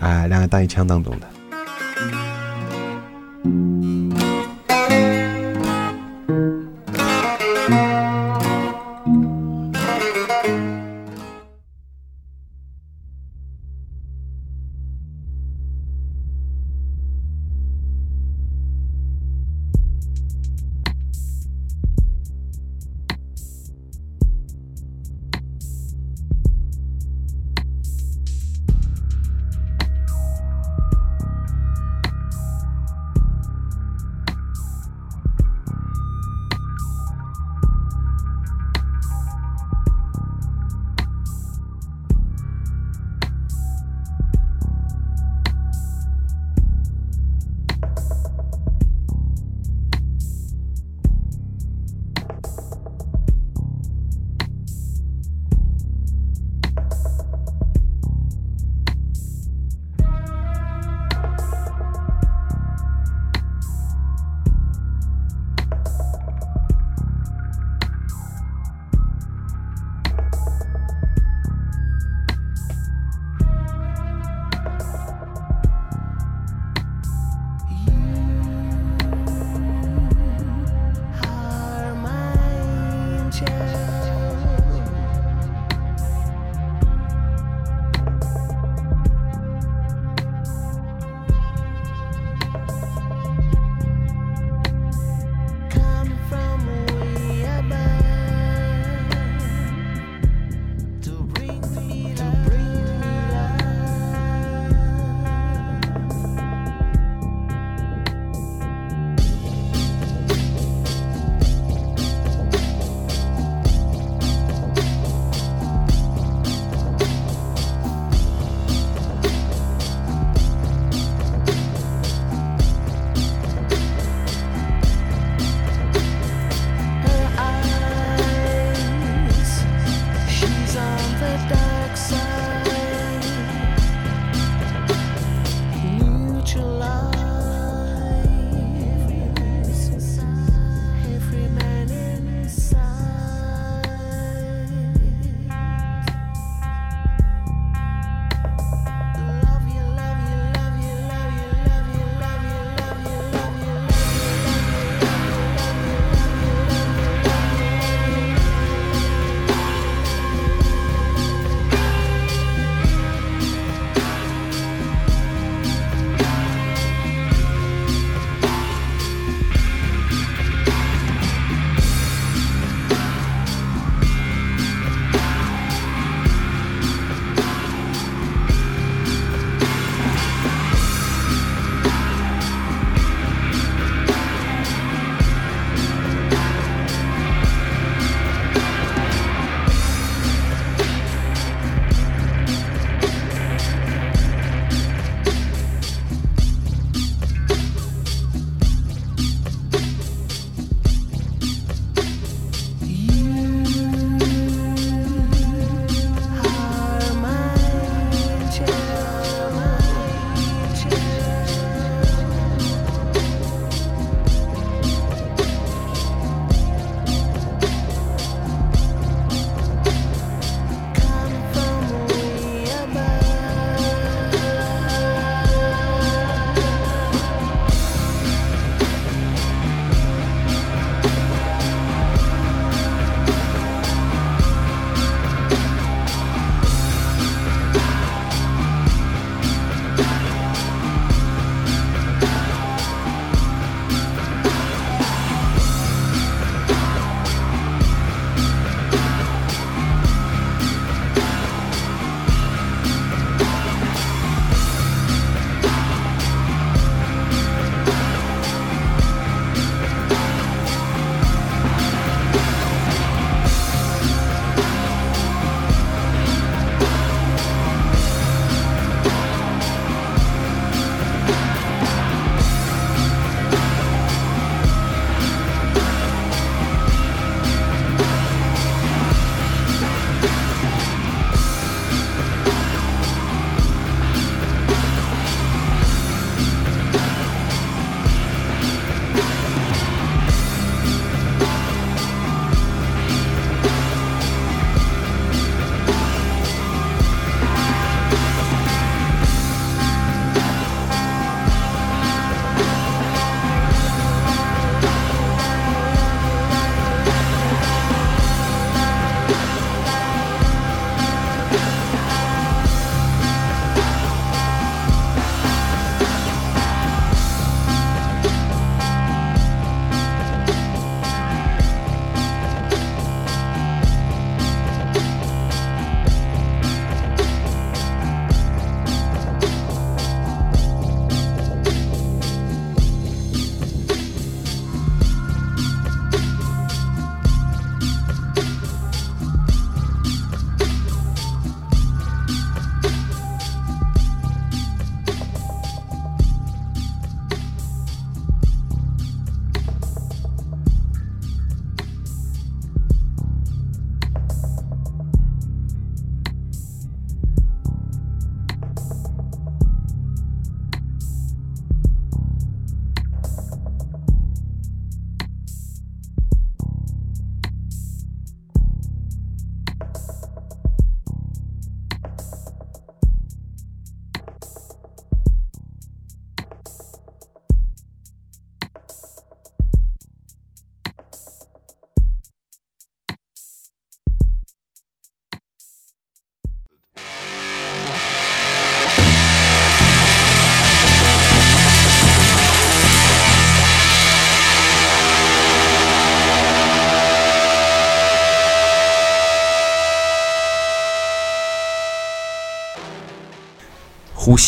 [0.00, 2.41] 啊、两杆大烟枪当中的。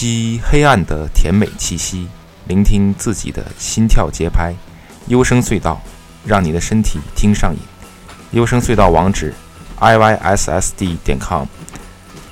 [0.05, 2.07] 吸黑暗的甜美气息，
[2.47, 4.55] 聆听自己的心跳节拍。
[5.07, 5.81] 优声隧道，
[6.27, 7.59] 让你的身体听上瘾。
[8.33, 9.33] 优声隧道网址
[9.81, 11.47] ：iyssd 点 com。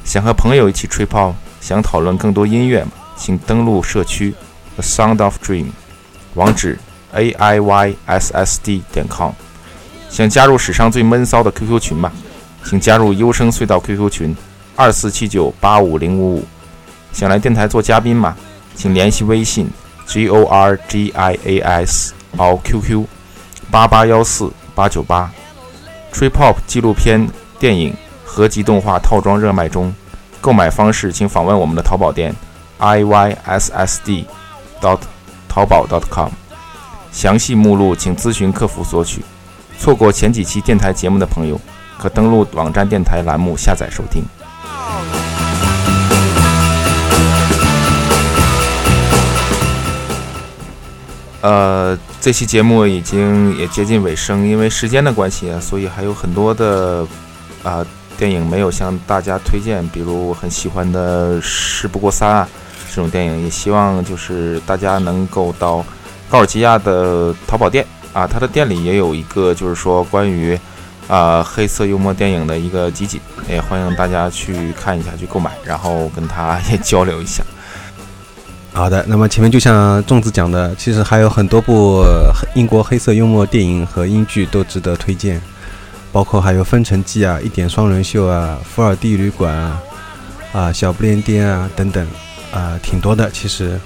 [0.04, 2.90] 想和朋友一起吹泡，想讨论更多音乐吗？
[3.16, 4.34] 请登录社区
[4.74, 5.68] The Sound of Dream，
[6.34, 6.78] 网址
[7.14, 9.32] a i y s s d 点 com。
[10.10, 12.12] 想加入史上最闷骚的 QQ 群吗？
[12.66, 14.36] 请加入优声隧道 QQ 群
[14.76, 16.44] 二四七九八五零五五。
[17.12, 18.36] 想来电台做嘉宾吗？
[18.74, 19.68] 请联系微信
[20.06, 23.04] g o r g i a s o QQ
[23.70, 25.30] 八八幺四八九八。
[26.12, 27.94] Trip Hop 纪录片、电影、
[28.24, 29.94] 合集动画套装热卖中，
[30.40, 32.34] 购买方式请访问我们的淘宝店
[32.78, 34.26] i y s s d
[34.80, 34.98] dot
[35.48, 36.30] 淘宝 dot com，
[37.12, 39.22] 详细目录请咨询客服索取。
[39.78, 41.60] 错过前几期电台节目的朋友，
[41.98, 44.22] 可登录网站电台栏目下载收听。
[51.42, 57.04] 呃，这期节目已经也接近尾声，因为时间的关系啊，所以还有很多的
[57.64, 57.84] 啊
[58.16, 62.48] 电影没有向大家推荐，比如我很喜欢的《事不过三》啊
[62.88, 65.84] 这种电影，也希望就是大家能够到
[66.30, 70.56] 高尔基亚的淘宝店啊，他的店里也有一个就是说关于
[71.08, 77.42] 啊黑色幽默电影的一个集锦，也欢迎大家去看一下，去购买，然后跟他也交流一下。
[78.74, 82.02] 好的，那么前面就像粽子讲的，其实还有很多部
[82.54, 85.40] 英国黑色幽默电影和英剧都值得推荐，
[86.10, 89.82] 包括还有《分城记》啊，《一点双人秀》啊，《福尔蒂旅馆》啊，
[90.52, 92.04] 啊，《小不列颠》啊等等，
[92.50, 93.78] 啊，挺多的其实。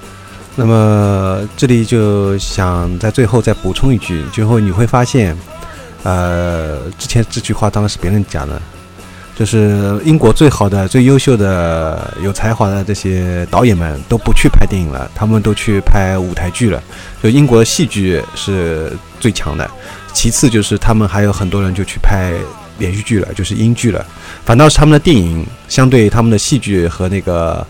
[0.55, 5.37] 那么这里就想在最后再补充一句，最后你会发现，
[6.05, 8.63] 呃，之前这句话当然是别人讲的。
[9.37, 16.83] 就是英国最好的、最优秀的、有才华的这些导演们都不去拍电影了，他们都去拍舞台剧了。
[17.23, 19.71] 就英国戏剧是最强的，
[20.15, 22.33] 其次就是他们还有很多人就去拍
[22.79, 24.03] 连续剧了，就是英剧了。
[24.47, 27.67] 反倒是他们的电影相对他们的戏剧和那个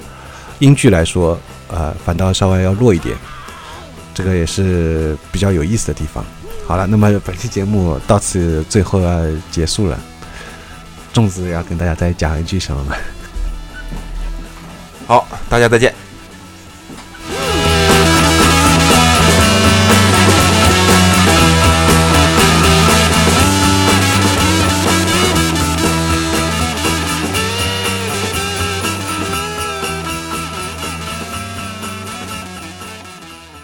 [0.60, 1.36] 英剧来说，
[1.66, 3.16] 呃，反倒稍微要弱一点。
[4.14, 6.24] 这个也是比较有意思的地方。
[6.64, 9.98] 好了，那么本期节目到此最后要结束了。
[11.16, 12.94] 粽子要跟大家再讲一句什么吗？
[15.06, 15.94] 好，大家再见。